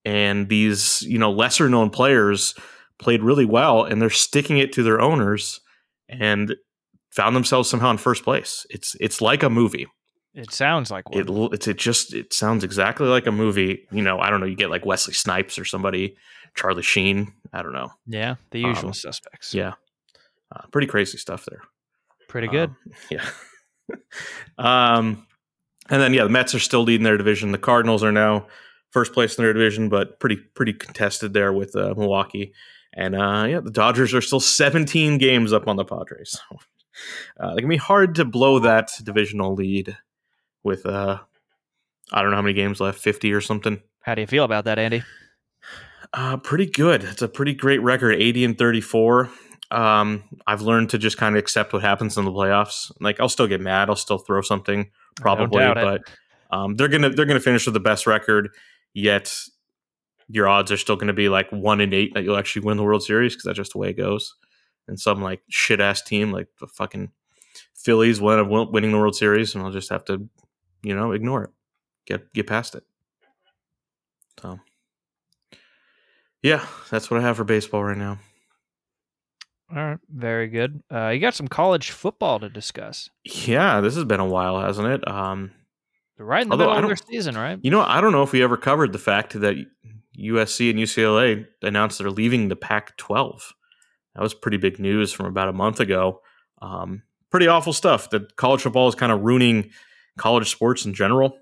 and 0.03 0.49
these 0.49 1.01
you 1.03 1.17
know 1.17 1.31
lesser 1.31 1.69
known 1.69 1.89
players 1.89 2.55
played 2.99 3.23
really 3.23 3.45
well, 3.45 3.83
and 3.83 4.01
they're 4.01 4.09
sticking 4.09 4.57
it 4.57 4.71
to 4.73 4.83
their 4.83 5.01
owners, 5.01 5.59
and 6.07 6.55
found 7.11 7.35
themselves 7.35 7.69
somehow 7.69 7.89
in 7.91 7.97
first 7.97 8.23
place. 8.23 8.65
It's 8.69 8.95
it's 8.99 9.21
like 9.21 9.41
a 9.43 9.49
movie. 9.49 9.87
It 10.35 10.51
sounds 10.51 10.91
like 10.91 11.09
one. 11.09 11.19
It 11.19 11.53
it's 11.53 11.67
it 11.67 11.77
just 11.77 12.13
it 12.13 12.33
sounds 12.33 12.63
exactly 12.63 13.07
like 13.07 13.25
a 13.25 13.31
movie. 13.31 13.87
You 13.91 14.01
know, 14.03 14.19
I 14.19 14.29
don't 14.29 14.39
know. 14.39 14.45
You 14.45 14.55
get 14.55 14.69
like 14.69 14.85
Wesley 14.85 15.13
Snipes 15.13 15.57
or 15.57 15.65
somebody, 15.65 16.15
Charlie 16.55 16.83
Sheen. 16.83 17.33
I 17.51 17.63
don't 17.63 17.73
know. 17.73 17.89
yeah, 18.05 18.35
the 18.51 18.59
usual 18.59 18.89
Um, 18.89 18.93
suspects. 18.93 19.53
Yeah, 19.55 19.73
uh, 20.55 20.61
pretty 20.71 20.87
crazy 20.87 21.17
stuff 21.17 21.45
there. 21.49 21.61
Pretty 22.27 22.47
good. 22.47 22.69
Um, 22.69 22.75
yeah. 23.09 23.25
um, 24.57 25.25
and 25.89 26.01
then 26.01 26.13
yeah, 26.13 26.23
the 26.23 26.29
Mets 26.29 26.53
are 26.53 26.59
still 26.59 26.83
leading 26.83 27.03
their 27.03 27.17
division. 27.17 27.51
The 27.51 27.57
Cardinals 27.57 28.03
are 28.03 28.11
now 28.11 28.45
first 28.91 29.13
place 29.13 29.35
in 29.37 29.43
their 29.43 29.53
division, 29.53 29.89
but 29.89 30.19
pretty 30.19 30.35
pretty 30.37 30.73
contested 30.73 31.33
there 31.33 31.51
with 31.51 31.75
uh, 31.75 31.93
Milwaukee. 31.97 32.53
And 32.93 33.15
uh, 33.15 33.45
yeah, 33.47 33.59
the 33.59 33.71
Dodgers 33.71 34.13
are 34.13 34.21
still 34.21 34.39
17 34.39 35.17
games 35.17 35.53
up 35.53 35.67
on 35.67 35.75
the 35.75 35.85
Padres. 35.85 36.39
So, 36.49 36.57
uh, 37.39 37.53
it 37.55 37.61
can 37.61 37.69
be 37.69 37.77
hard 37.77 38.15
to 38.15 38.25
blow 38.25 38.59
that 38.59 38.91
divisional 39.03 39.53
lead 39.53 39.97
with 40.63 40.85
uh, 40.85 41.19
I 42.11 42.21
don't 42.21 42.31
know 42.31 42.37
how 42.37 42.41
many 42.41 42.53
games 42.53 42.79
left, 42.79 42.99
50 42.99 43.31
or 43.33 43.41
something. 43.41 43.81
How 44.01 44.15
do 44.15 44.21
you 44.21 44.27
feel 44.27 44.43
about 44.43 44.65
that, 44.65 44.79
Andy? 44.79 45.03
Uh, 46.13 46.37
pretty 46.37 46.65
good. 46.65 47.03
It's 47.03 47.21
a 47.21 47.27
pretty 47.27 47.53
great 47.53 47.81
record, 47.81 48.15
80 48.15 48.45
and 48.45 48.57
34. 48.57 49.29
Um, 49.71 50.23
I've 50.47 50.61
learned 50.61 50.89
to 50.89 50.97
just 50.97 51.17
kind 51.17 51.35
of 51.35 51.39
accept 51.39 51.73
what 51.73 51.83
happens 51.83 52.17
in 52.17 52.25
the 52.25 52.31
playoffs. 52.31 52.91
Like 52.99 53.19
I'll 53.19 53.29
still 53.29 53.47
get 53.47 53.61
mad, 53.61 53.89
I'll 53.89 53.95
still 53.95 54.17
throw 54.17 54.41
something 54.41 54.89
probably, 55.17 55.59
but 55.59 56.01
um, 56.49 56.75
they're 56.75 56.87
gonna 56.87 57.11
they're 57.11 57.27
gonna 57.27 57.39
finish 57.39 57.67
with 57.67 57.75
the 57.75 57.79
best 57.79 58.07
record. 58.07 58.49
Yet 58.95 59.31
your 60.29 60.47
odds 60.47 60.71
are 60.71 60.77
still 60.77 60.95
gonna 60.95 61.13
be 61.13 61.27
like 61.27 61.49
one 61.51 61.81
in 61.81 61.93
eight 61.93 62.13
that 62.13 62.23
you'll 62.23 62.37
actually 62.37 62.65
win 62.65 62.77
the 62.77 62.83
World 62.83 63.03
Series 63.03 63.33
because 63.33 63.45
that's 63.45 63.57
just 63.57 63.73
the 63.73 63.79
way 63.79 63.89
it 63.89 63.97
goes. 63.97 64.35
And 64.87 64.99
some 64.99 65.21
like 65.21 65.41
shit 65.49 65.79
ass 65.81 66.01
team 66.01 66.31
like 66.31 66.47
the 66.59 66.67
fucking 66.67 67.11
Phillies 67.75 68.19
will 68.19 68.31
end 68.31 68.41
up 68.41 68.47
win- 68.47 68.71
winning 68.71 68.91
the 68.91 68.97
World 68.97 69.15
Series, 69.15 69.55
and 69.55 69.63
I'll 69.63 69.71
just 69.71 69.89
have 69.89 70.03
to, 70.05 70.27
you 70.83 70.95
know, 70.95 71.11
ignore 71.13 71.45
it, 71.45 71.49
get 72.05 72.33
get 72.33 72.47
past 72.47 72.75
it. 72.75 72.83
So, 74.41 74.59
yeah, 76.41 76.65
that's 76.89 77.09
what 77.09 77.19
I 77.19 77.23
have 77.23 77.37
for 77.37 77.43
baseball 77.43 77.83
right 77.83 77.97
now. 77.97 78.19
All 79.71 79.77
right, 79.77 79.99
very 80.09 80.47
good. 80.47 80.81
Uh, 80.91 81.09
you 81.09 81.19
got 81.19 81.35
some 81.35 81.47
college 81.47 81.91
football 81.91 82.39
to 82.39 82.49
discuss. 82.49 83.09
Yeah, 83.23 83.81
this 83.81 83.95
has 83.95 84.03
been 84.03 84.19
a 84.19 84.25
while, 84.25 84.59
hasn't 84.59 84.87
it? 84.87 85.07
Um, 85.07 85.51
right 86.17 86.41
in 86.41 86.49
the 86.49 86.53
Although 86.53 86.73
middle 86.73 86.89
of 86.91 86.97
their 86.97 87.07
season, 87.07 87.35
right? 87.35 87.59
you 87.61 87.69
know, 87.69 87.81
I 87.81 88.01
don't 88.01 88.11
know 88.11 88.23
if 88.23 88.31
we 88.31 88.41
ever 88.41 88.57
covered 88.57 88.93
the 88.93 88.99
fact 88.99 89.39
that 89.39 89.55
USC 90.17 90.69
and 90.69 90.79
UCLA 90.79 91.45
announced 91.61 91.99
they're 91.99 92.09
leaving 92.09 92.47
the 92.47 92.55
Pac-12. 92.55 93.41
That 94.15 94.23
was 94.23 94.33
pretty 94.33 94.57
big 94.57 94.79
news 94.79 95.11
from 95.11 95.25
about 95.25 95.49
a 95.49 95.53
month 95.53 95.79
ago. 95.79 96.21
Um, 96.61 97.03
pretty 97.29 97.47
awful 97.47 97.73
stuff. 97.73 98.09
That 98.09 98.35
college 98.35 98.61
football 98.61 98.87
is 98.87 98.95
kind 98.95 99.11
of 99.11 99.21
ruining 99.21 99.71
college 100.17 100.49
sports 100.49 100.85
in 100.85 100.93
general. 100.93 101.37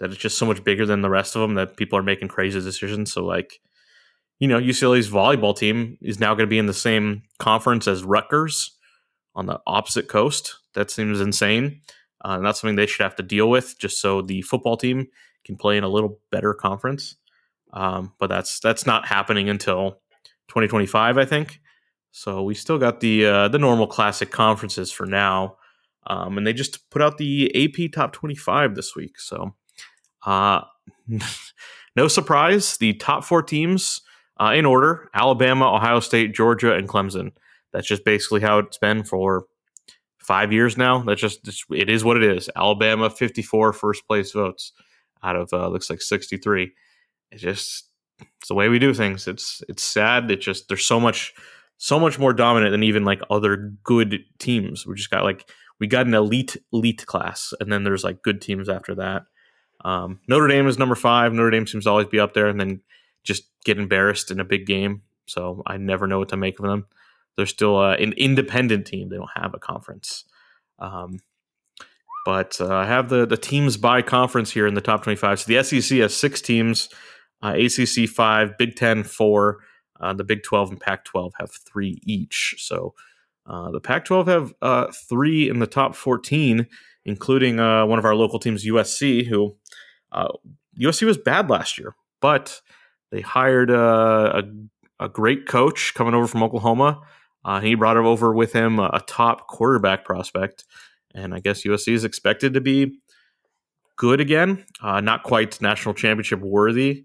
That 0.00 0.10
it's 0.10 0.20
just 0.20 0.38
so 0.38 0.46
much 0.46 0.64
bigger 0.64 0.86
than 0.86 1.02
the 1.02 1.10
rest 1.10 1.36
of 1.36 1.42
them 1.42 1.54
that 1.54 1.76
people 1.76 1.98
are 1.98 2.02
making 2.02 2.28
crazy 2.28 2.60
decisions. 2.60 3.12
So, 3.12 3.24
like, 3.24 3.60
you 4.38 4.48
know, 4.48 4.58
UCLA's 4.58 5.10
volleyball 5.10 5.56
team 5.56 5.98
is 6.00 6.18
now 6.18 6.34
going 6.34 6.46
to 6.46 6.50
be 6.50 6.58
in 6.58 6.66
the 6.66 6.72
same 6.72 7.22
conference 7.38 7.86
as 7.86 8.02
Rutgers 8.02 8.72
on 9.34 9.46
the 9.46 9.60
opposite 9.66 10.08
coast. 10.08 10.56
That 10.74 10.90
seems 10.90 11.20
insane. 11.20 11.80
Uh, 12.24 12.36
and 12.36 12.46
that's 12.46 12.60
something 12.60 12.76
they 12.76 12.86
should 12.86 13.02
have 13.02 13.16
to 13.16 13.22
deal 13.22 13.50
with 13.50 13.78
just 13.78 14.00
so 14.00 14.22
the 14.22 14.42
football 14.42 14.76
team 14.76 15.08
can 15.44 15.56
play 15.56 15.76
in 15.76 15.84
a 15.84 15.88
little 15.88 16.20
better 16.30 16.54
conference. 16.54 17.16
Um, 17.72 18.12
but 18.18 18.28
that's 18.28 18.60
that's 18.60 18.86
not 18.86 19.06
happening 19.06 19.48
until 19.48 20.00
2025, 20.48 21.18
I 21.18 21.24
think. 21.24 21.60
So 22.10 22.42
we 22.42 22.54
still 22.54 22.78
got 22.78 23.00
the 23.00 23.26
uh, 23.26 23.48
the 23.48 23.58
normal 23.58 23.86
classic 23.86 24.30
conferences 24.30 24.92
for 24.92 25.06
now, 25.06 25.56
um, 26.06 26.36
and 26.36 26.46
they 26.46 26.52
just 26.52 26.90
put 26.90 27.00
out 27.00 27.18
the 27.18 27.50
AP 27.54 27.92
Top 27.92 28.12
25 28.12 28.74
this 28.74 28.94
week. 28.94 29.18
So 29.18 29.54
uh, 30.26 30.60
no 31.96 32.08
surprise, 32.08 32.76
the 32.76 32.92
top 32.94 33.24
four 33.24 33.42
teams 33.42 34.02
uh, 34.38 34.52
in 34.54 34.66
order: 34.66 35.08
Alabama, 35.14 35.74
Ohio 35.74 36.00
State, 36.00 36.34
Georgia, 36.34 36.74
and 36.74 36.88
Clemson. 36.88 37.32
That's 37.72 37.88
just 37.88 38.04
basically 38.04 38.42
how 38.42 38.58
it's 38.58 38.76
been 38.76 39.04
for 39.04 39.46
five 40.18 40.52
years 40.52 40.76
now. 40.76 41.02
That's 41.02 41.20
just 41.20 41.40
it 41.70 41.88
is 41.88 42.04
what 42.04 42.18
it 42.18 42.22
is. 42.22 42.50
Alabama 42.54 43.08
54 43.08 43.72
first 43.72 44.06
place 44.06 44.32
votes 44.32 44.72
out 45.22 45.36
of 45.36 45.50
uh, 45.52 45.68
looks 45.68 45.88
like 45.88 46.02
63. 46.02 46.72
It's 47.32 47.42
just 47.42 47.88
it's 48.20 48.48
the 48.48 48.54
way 48.54 48.68
we 48.68 48.78
do 48.78 48.94
things. 48.94 49.26
It's 49.26 49.62
it's 49.68 49.82
sad. 49.82 50.30
It 50.30 50.40
just 50.40 50.68
there's 50.68 50.84
so 50.84 51.00
much 51.00 51.32
so 51.78 51.98
much 51.98 52.18
more 52.18 52.32
dominant 52.32 52.72
than 52.72 52.84
even 52.84 53.04
like 53.04 53.20
other 53.30 53.74
good 53.82 54.20
teams. 54.38 54.86
We 54.86 54.94
just 54.94 55.10
got 55.10 55.24
like 55.24 55.50
we 55.80 55.86
got 55.86 56.06
an 56.06 56.14
elite 56.14 56.56
elite 56.72 57.04
class, 57.06 57.52
and 57.58 57.72
then 57.72 57.82
there's 57.82 58.04
like 58.04 58.22
good 58.22 58.40
teams 58.40 58.68
after 58.68 58.94
that. 58.96 59.22
Um, 59.84 60.20
Notre 60.28 60.46
Dame 60.46 60.68
is 60.68 60.78
number 60.78 60.94
five. 60.94 61.32
Notre 61.32 61.50
Dame 61.50 61.66
seems 61.66 61.84
to 61.84 61.90
always 61.90 62.06
be 62.06 62.20
up 62.20 62.34
there, 62.34 62.46
and 62.46 62.60
then 62.60 62.82
just 63.24 63.44
get 63.64 63.78
embarrassed 63.78 64.30
in 64.30 64.38
a 64.38 64.44
big 64.44 64.66
game. 64.66 65.02
So 65.26 65.62
I 65.66 65.78
never 65.78 66.06
know 66.06 66.18
what 66.18 66.28
to 66.28 66.36
make 66.36 66.58
of 66.58 66.66
them. 66.66 66.86
They're 67.36 67.46
still 67.46 67.78
uh, 67.78 67.94
an 67.94 68.12
independent 68.12 68.86
team. 68.86 69.08
They 69.08 69.16
don't 69.16 69.30
have 69.34 69.54
a 69.54 69.58
conference. 69.58 70.24
Um, 70.78 71.20
but 72.24 72.60
uh, 72.60 72.72
I 72.72 72.86
have 72.86 73.08
the 73.08 73.26
the 73.26 73.36
teams 73.36 73.76
by 73.76 74.02
conference 74.02 74.52
here 74.52 74.66
in 74.66 74.74
the 74.74 74.80
top 74.80 75.02
25. 75.02 75.40
So 75.40 75.52
the 75.52 75.62
SEC 75.62 75.98
has 75.98 76.16
six 76.16 76.40
teams, 76.40 76.88
uh, 77.42 77.56
ACC 77.56 78.08
five, 78.08 78.56
Big 78.58 78.76
Ten 78.76 79.02
four, 79.04 79.58
uh, 80.00 80.12
the 80.12 80.24
Big 80.24 80.42
12 80.42 80.70
and 80.70 80.80
Pac 80.80 81.04
12 81.04 81.32
have 81.38 81.50
three 81.52 82.00
each. 82.04 82.56
So 82.58 82.94
uh, 83.46 83.70
the 83.70 83.80
Pac 83.80 84.04
12 84.04 84.26
have 84.26 84.54
uh, 84.62 84.86
three 85.08 85.48
in 85.48 85.58
the 85.58 85.66
top 85.66 85.94
14, 85.94 86.66
including 87.04 87.60
uh, 87.60 87.86
one 87.86 87.98
of 87.98 88.04
our 88.04 88.14
local 88.14 88.38
teams, 88.38 88.64
USC, 88.64 89.26
who 89.26 89.56
USC 90.78 91.06
was 91.06 91.18
bad 91.18 91.50
last 91.50 91.78
year, 91.78 91.94
but 92.20 92.60
they 93.10 93.20
hired 93.20 93.70
uh, 93.70 94.42
a, 95.00 95.04
a 95.04 95.08
great 95.08 95.46
coach 95.46 95.94
coming 95.94 96.14
over 96.14 96.26
from 96.26 96.42
Oklahoma. 96.42 97.00
He 97.60 97.74
brought 97.74 97.96
over 97.96 98.32
with 98.32 98.52
him 98.52 98.78
a, 98.78 98.90
a 98.94 99.00
top 99.06 99.48
quarterback 99.48 100.04
prospect, 100.04 100.64
and 101.14 101.34
I 101.34 101.40
guess 101.40 101.64
USC 101.64 101.92
is 101.92 102.04
expected 102.04 102.54
to 102.54 102.60
be 102.60 102.98
good 103.96 104.20
again. 104.20 104.64
Uh, 104.80 105.00
not 105.00 105.22
quite 105.22 105.60
national 105.60 105.94
championship 105.94 106.40
worthy. 106.40 107.04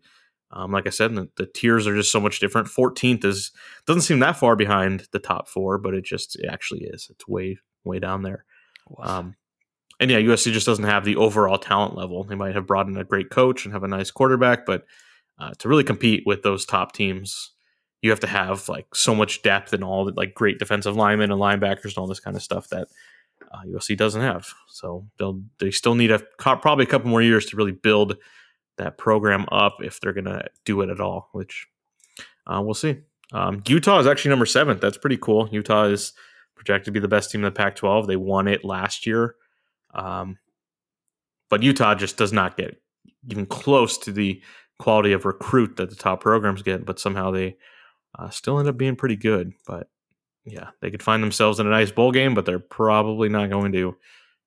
Um, 0.52 0.72
like 0.72 0.88
I 0.88 0.92
said, 0.92 1.14
the, 1.14 1.30
the 1.36 1.46
tiers 1.46 1.88
are 1.88 1.96
just 1.96 2.12
so 2.12 2.20
much 2.20 2.40
different. 2.40 2.68
14th 2.68 3.26
is 3.26 3.52
doesn't 3.86 4.04
seem 4.04 4.20
that 4.20 4.38
far 4.38 4.56
behind 4.56 5.08
the 5.12 5.20
top 5.20 5.48
four, 5.50 5.78
but 5.78 5.94
it 5.94 6.06
just 6.06 6.38
it 6.38 6.48
actually 6.50 6.86
is. 6.86 7.08
It's 7.10 7.28
way 7.28 7.58
way 7.84 8.00
down 8.00 8.24
there. 8.24 8.46
Um, 9.00 9.36
and 10.00 10.12
yeah, 10.12 10.20
USC 10.20 10.52
just 10.54 10.66
doesn't 10.66 10.86
have 10.86 11.06
the 11.06 11.16
overall 11.16 11.58
talent 11.58 11.96
level. 11.96 12.24
They 12.24 12.36
might 12.36 12.56
have 12.56 12.68
brought 12.68 12.88
in 12.88 12.98
a 12.98 13.04
great 13.04 13.30
coach 13.30 13.66
and 13.66 13.74
have 13.74 13.84
a 13.84 13.88
nice 13.88 14.12
quarterback, 14.12 14.66
but 14.66 14.86
uh, 15.40 15.52
to 15.60 15.70
really 15.70 15.84
compete 15.84 16.24
with 16.26 16.44
those 16.44 16.66
top 16.66 16.94
teams, 16.94 17.54
you 18.02 18.10
have 18.12 18.20
to 18.22 18.28
have 18.28 18.70
like 18.70 18.94
so 18.94 19.16
much 19.16 19.42
depth 19.42 19.74
and 19.74 19.84
all 19.84 20.06
the 20.06 20.14
like 20.14 20.34
great 20.34 20.60
defensive 20.60 20.96
linemen 20.96 21.32
and 21.32 21.42
linebackers 21.42 21.86
and 21.86 21.98
all 21.98 22.08
this 22.08 22.20
kind 22.20 22.36
of 22.38 22.44
stuff 22.44 22.70
that 22.70 22.88
uh, 23.52 23.62
USC 23.68 23.98
doesn't 23.98 24.22
have. 24.22 24.48
So 24.70 25.08
they'll 25.18 25.42
they 25.60 25.72
still 25.72 25.96
need 25.96 26.12
a 26.12 26.20
probably 26.38 26.84
a 26.84 26.88
couple 26.88 27.10
more 27.10 27.22
years 27.22 27.46
to 27.48 27.58
really 27.58 27.72
build 27.72 28.18
that 28.78 28.98
program 28.98 29.46
up 29.52 29.78
if 29.82 30.00
they're 30.00 30.14
gonna 30.14 30.48
do 30.66 30.82
it 30.82 30.90
at 30.90 31.00
all. 31.00 31.30
Which 31.32 31.68
uh, 32.46 32.62
we'll 32.64 32.74
see. 32.74 32.98
Um, 33.34 33.62
Utah 33.68 34.00
is 34.00 34.08
actually 34.08 34.30
number 34.30 34.46
seven. 34.46 34.80
That's 34.80 34.98
pretty 34.98 35.18
cool. 35.18 35.50
Utah 35.52 35.86
is 35.86 36.14
projected 36.56 36.86
to 36.86 36.92
be 36.92 37.00
the 37.00 37.08
best 37.08 37.30
team 37.30 37.42
in 37.42 37.46
the 37.46 37.52
Pac-12. 37.52 38.08
They 38.08 38.16
won 38.16 38.48
it 38.48 38.64
last 38.64 39.06
year. 39.06 39.36
Um, 39.94 40.38
but 41.50 41.62
Utah 41.64 41.96
just 41.96 42.18
does 42.18 42.34
not 42.34 42.58
get 42.58 42.82
even 43.30 43.46
close 43.46 43.98
to 44.00 44.12
the 44.12 44.42
quality 44.80 45.12
of 45.12 45.26
recruit 45.26 45.76
that 45.78 45.90
the 45.90 45.96
top 45.96 46.22
programs 46.22 46.62
get. 46.62 46.86
But 46.86 47.00
somehow 47.00 47.32
they 47.32 47.58
uh, 48.18 48.30
still 48.30 48.60
end 48.60 48.70
up 48.70 48.78
being 48.78 48.96
pretty 48.96 49.16
good. 49.16 49.54
But 49.66 49.90
yeah, 50.46 50.70
they 50.82 50.90
could 50.90 51.04
find 51.04 51.22
themselves 51.22 51.60
in 51.60 51.68
a 51.68 51.72
nice 51.72 51.92
bowl 51.92 52.12
game, 52.12 52.34
but 52.34 52.46
they're 52.46 52.60
probably 52.60 53.30
not 53.30 53.50
going 53.50 53.72
to 53.74 53.98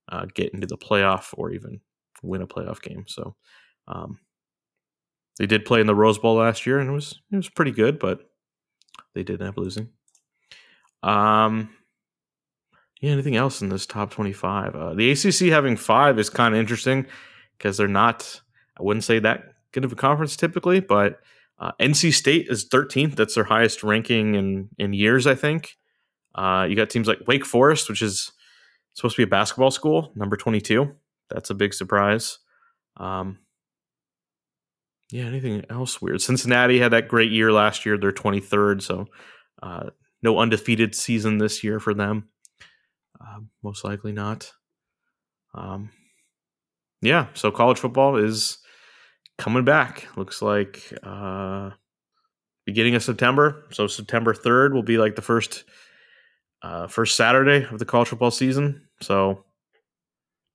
uh, 0.09 0.27
get 0.35 0.55
into 0.55 0.67
the 0.67 0.79
playoff 0.79 1.35
or 1.35 1.51
even 1.51 1.81
win 2.23 2.43
a 2.43 2.47
playoff 2.47 2.81
game. 2.81 3.05
So 3.07 3.37
um, 3.91 4.19
they 5.39 5.47
did 5.47 5.65
play 5.65 5.81
in 5.81 5.87
the 5.87 5.95
Rose 5.95 6.19
Bowl 6.19 6.37
last 6.37 6.67
year, 6.67 6.79
and 6.79 6.89
it 6.89 6.93
was 6.93 7.21
it 7.33 7.37
was 7.37 7.49
pretty 7.49 7.73
good, 7.73 7.99
but 7.99 8.21
they 9.15 9.23
did 9.23 9.41
end 9.41 9.51
up 9.51 9.57
losing. 9.57 9.89
Um, 11.03 11.71
yeah, 13.01 13.13
anything 13.13 13.37
else 13.37 13.61
in 13.61 13.69
this 13.69 13.87
top 13.87 14.11
twenty-five? 14.11 14.75
Uh, 14.75 14.95
the 14.95 15.11
ACC 15.11 15.53
having 15.53 15.77
five 15.77 16.19
is 16.19 16.31
kind 16.31 16.55
of 16.55 16.61
interesting 16.61 17.07
because 17.59 17.77
they're 17.77 17.89
not. 17.89 18.41
I 18.79 18.83
wouldn't 18.83 19.05
say 19.05 19.19
that 19.19 19.45
good 19.73 19.85
of 19.85 19.93
a 19.93 19.97
conference 19.97 20.37
typically, 20.37 20.81
but 20.81 21.21
uh, 21.59 21.73
NC 21.81 22.15
State 22.15 22.47
is 22.49 22.69
13th. 22.69 23.17
That's 23.17 23.35
their 23.35 23.45
highest 23.45 23.83
ranking 23.83 24.35
in 24.35 24.69
in 24.79 24.93
years, 24.93 25.27
I 25.27 25.35
think. 25.35 25.77
Uh, 26.35 26.67
you 26.69 26.77
got 26.77 26.91
teams 26.91 27.09
like 27.09 27.19
Wake 27.27 27.45
Forest, 27.45 27.89
which 27.89 28.03
is 28.03 28.33
supposed 28.95 29.17
to 29.17 29.21
be 29.21 29.25
a 29.25 29.31
basketball 29.31 29.71
school, 29.71 30.13
number 30.15 30.37
22. 30.37 30.93
That's 31.29 31.51
a 31.51 31.55
big 31.55 31.75
surprise. 31.75 32.39
Um, 32.97 33.39
yeah, 35.11 35.25
anything 35.25 35.65
else 35.71 36.01
weird? 36.01 36.21
Cincinnati 36.21 36.79
had 36.79 36.93
that 36.93 37.09
great 37.09 37.31
year 37.31 37.53
last 37.53 37.85
year. 37.85 37.99
They're 37.99 38.13
23rd, 38.13 38.83
so 38.83 39.07
uh, 39.63 39.91
no 40.23 40.39
undefeated 40.39 40.95
season 40.95 41.39
this 41.39 41.65
year 41.65 41.81
for 41.81 41.95
them. 41.95 42.29
Uh, 43.21 43.41
most 43.63 43.85
likely 43.85 44.13
not. 44.13 44.53
Um, 45.55 45.91
yeah, 47.03 47.27
so 47.35 47.51
college 47.51 47.79
football 47.79 48.17
is 48.17 48.59
coming 49.39 49.65
back. 49.65 50.07
Looks 50.17 50.43
like 50.43 50.93
uh, 51.03 51.71
beginning 52.67 52.95
of 52.95 53.03
September. 53.03 53.67
So 53.73 53.87
September 53.87 54.35
3rd 54.35 54.75
will 54.75 54.83
be 54.83 54.99
like 54.99 55.17
the 55.17 55.23
first 55.23 55.65
uh, 56.63 56.87
first 56.87 57.17
Saturday 57.17 57.67
of 57.71 57.79
the 57.79 57.85
college 57.85 58.09
football 58.09 58.31
season. 58.31 58.83
So, 59.01 59.45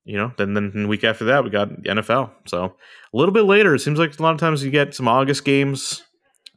you 0.05 0.17
know, 0.17 0.31
then 0.37 0.53
then 0.53 0.71
the 0.73 0.87
week 0.87 1.03
after 1.03 1.25
that 1.25 1.43
we 1.43 1.49
got 1.49 1.69
the 1.83 1.89
NFL. 1.89 2.31
So 2.45 2.63
a 2.65 3.17
little 3.17 3.33
bit 3.33 3.43
later. 3.43 3.75
It 3.75 3.79
seems 3.79 3.99
like 3.99 4.17
a 4.17 4.23
lot 4.23 4.33
of 4.33 4.39
times 4.39 4.63
you 4.63 4.71
get 4.71 4.93
some 4.95 5.07
August 5.07 5.43
games. 5.45 6.03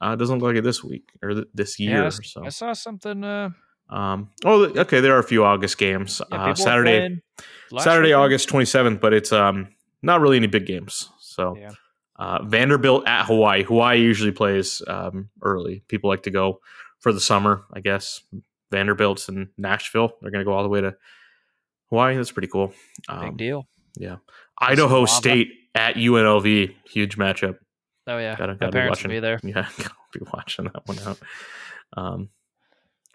Uh, 0.00 0.12
it 0.12 0.16
doesn't 0.16 0.38
look 0.38 0.48
like 0.50 0.56
it 0.56 0.64
this 0.64 0.84
week 0.84 1.08
or 1.22 1.34
th- 1.34 1.46
this 1.54 1.80
year. 1.80 2.02
Yeah, 2.02 2.06
I, 2.06 2.10
so, 2.10 2.44
I 2.44 2.48
saw 2.50 2.72
something. 2.72 3.24
Uh, 3.24 3.50
um, 3.90 4.30
oh, 4.44 4.64
okay, 4.66 5.00
there 5.00 5.16
are 5.16 5.18
a 5.18 5.24
few 5.24 5.44
August 5.44 5.78
games. 5.78 6.20
yeah, 6.30 6.50
uh, 6.50 6.54
Saturday, 6.54 7.20
Saturday, 7.78 8.08
weekend. 8.08 8.14
August 8.22 8.48
twenty 8.48 8.66
seventh, 8.66 9.00
but 9.00 9.12
it's 9.12 9.32
um 9.32 9.68
not 10.02 10.20
really 10.20 10.36
any 10.36 10.46
big 10.46 10.66
games. 10.66 11.08
So 11.18 11.56
Yeah. 11.58 11.70
uh, 12.18 12.44
Vanderbilt 12.44 13.08
at 13.08 13.24
Hawaii. 13.26 13.62
Hawaii 13.64 14.00
usually 14.00 14.30
plays 14.32 14.82
um, 14.86 15.30
early. 15.42 15.82
People 15.88 16.10
like 16.10 16.22
to 16.24 16.30
go 16.30 16.60
for 17.00 17.12
the 17.12 17.20
summer, 17.20 17.64
I 17.72 17.80
guess. 17.80 18.20
Vanderbilt's 18.70 19.28
in 19.28 19.48
Nashville. 19.56 20.12
They're 20.20 20.30
going 20.30 20.44
to 20.44 20.48
go 20.48 20.52
all 20.52 20.62
the 20.62 20.68
way 20.68 20.80
to 20.82 20.94
Hawaii. 21.90 22.16
That's 22.16 22.32
pretty 22.32 22.48
cool. 22.48 22.68
Big 23.08 23.16
Um, 23.16 23.36
deal. 23.36 23.68
Idaho 24.60 25.00
lava. 25.00 25.06
State 25.06 25.48
at 25.74 25.94
UNLV. 25.96 26.74
Huge 26.90 27.16
matchup. 27.16 27.58
Oh 28.06 28.18
yeah, 28.18 28.36
gotta- 28.36 28.54
gotta 28.54 28.72
parents 28.72 28.98
watching. 29.00 29.10
be 29.10 29.20
there. 29.20 29.38
Yeah, 29.42 29.68
I'll 29.78 30.08
be 30.12 30.20
watching 30.32 30.64
that 30.66 30.82
one 30.86 30.98
out. 31.00 31.18
Um, 31.96 32.28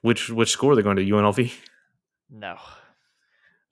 which 0.02 0.30
which 0.30 0.52
school 0.52 0.72
are 0.72 0.76
they 0.76 0.82
going 0.82 0.98
to? 0.98 1.04
UNLV. 1.04 1.54
No, 2.30 2.58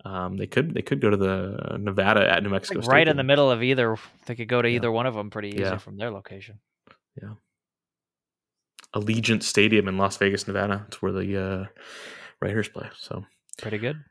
Um, 0.05 0.35
they 0.37 0.47
could 0.47 0.73
they 0.73 0.81
could 0.81 0.99
go 1.01 1.09
to 1.09 1.17
the 1.17 1.77
Nevada 1.79 2.29
at 2.29 2.41
New 2.43 2.49
Mexico. 2.49 2.79
like 2.79 2.85
State 2.85 2.93
right 2.93 3.07
in 3.07 3.17
the 3.17 3.23
middle 3.23 3.49
of 3.51 3.61
either. 3.63 3.97
They 4.25 4.35
could 4.35 4.47
go 4.47 4.61
to 4.61 4.69
Yeah. 4.69 4.75
either 4.77 4.91
one 4.91 5.05
of 5.05 5.13
them 5.13 5.29
pretty 5.29 5.49
easy 5.49 5.61
Yeah. 5.61 5.77
from 5.77 5.97
their 5.97 6.11
location. 6.11 6.59
Yeah. 7.21 7.33
Allegiant 8.95 9.43
Stadium 9.43 9.87
in 9.87 9.97
Las 9.97 10.17
Vegas, 10.17 10.47
Nevada. 10.47 10.85
It's 10.87 11.01
where 11.01 11.11
the 11.11 11.37
uh, 11.41 11.65
Raiders 12.41 12.67
play. 12.69 12.89
So 12.97 13.25
Pretty 13.61 13.77
good. 13.77 14.03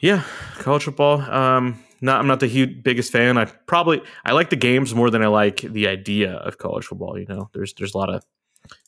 Yeah, 0.00 0.22
college 0.58 0.84
football. 0.84 1.20
Um, 1.20 1.82
not 2.00 2.20
I'm 2.20 2.26
not 2.26 2.40
the 2.40 2.46
huge 2.46 2.82
biggest 2.82 3.10
fan. 3.12 3.36
I 3.38 3.44
probably 3.44 4.00
I 4.24 4.32
like 4.32 4.50
the 4.50 4.56
games 4.56 4.94
more 4.94 5.10
than 5.10 5.22
I 5.22 5.26
like 5.26 5.60
the 5.60 5.88
idea 5.88 6.32
of 6.34 6.58
college 6.58 6.86
football. 6.86 7.18
You 7.18 7.26
know, 7.26 7.50
there's 7.52 7.74
there's 7.74 7.94
a 7.94 7.98
lot 7.98 8.08
of 8.10 8.24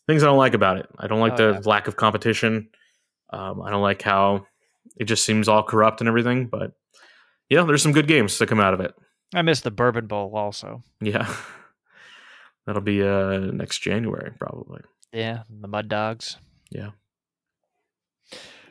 things 0.06 0.22
I 0.22 0.26
don't 0.26 0.38
like 0.38 0.54
about 0.54 0.78
it. 0.78 0.86
I 0.98 1.06
don't 1.06 1.20
like 1.20 1.38
Oh, 1.40 1.52
the 1.60 1.68
lack 1.68 1.88
of 1.88 1.96
competition. 1.96 2.68
Um, 3.32 3.62
I 3.62 3.70
don't 3.70 3.82
like 3.82 4.02
how 4.02 4.46
it 4.96 5.04
just 5.04 5.24
seems 5.24 5.48
all 5.48 5.62
corrupt 5.62 6.00
and 6.00 6.08
everything. 6.08 6.46
But 6.46 6.72
yeah, 7.48 7.64
there's 7.64 7.82
some 7.82 7.92
good 7.92 8.06
games 8.08 8.38
that 8.38 8.48
come 8.48 8.60
out 8.60 8.74
of 8.74 8.80
it. 8.80 8.94
I 9.34 9.42
miss 9.42 9.60
the 9.60 9.70
Bourbon 9.70 10.06
Bowl 10.06 10.32
also. 10.36 10.82
Yeah, 11.00 11.32
that'll 12.66 12.82
be 12.82 13.02
uh 13.02 13.38
next 13.38 13.78
January 13.80 14.32
probably. 14.38 14.82
Yeah, 15.12 15.42
the 15.48 15.66
Mud 15.68 15.88
Dogs. 15.88 16.36
Yeah. 16.70 16.90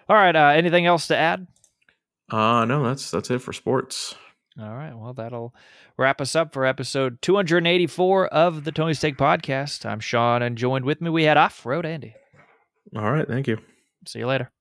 All 0.08 0.15
right. 0.15 0.36
Uh, 0.36 0.54
anything 0.56 0.86
else 0.86 1.08
to 1.08 1.17
add? 1.17 1.45
Uh 2.30 2.65
no, 2.65 2.84
that's 2.84 3.12
that's 3.12 3.30
it 3.32 3.39
for 3.39 3.54
sports. 3.54 4.15
All 4.60 4.74
right. 4.76 4.94
Well, 4.94 5.13
that'll 5.13 5.56
wrap 5.98 6.20
us 6.20 6.36
up 6.36 6.54
for 6.54 6.65
episode 6.65 7.22
284 7.22 8.28
of 8.28 8.65
the 8.65 8.72
Tony 8.72 8.94
Steak 8.94 9.18
Podcast. 9.18 9.86
I'm 9.86 10.00
Sean, 10.02 10.42
and 10.42 10.58
joined 10.58 10.86
with 10.86 11.00
me 11.02 11.10
we 11.10 11.24
had 11.24 11.38
Off 11.38 11.65
Road 11.65 11.86
Andy. 11.86 12.13
All 12.96 13.12
right, 13.12 13.28
thank 13.28 13.48
you. 13.48 13.58
See 14.06 14.20
you 14.20 14.28
later. 14.28 14.52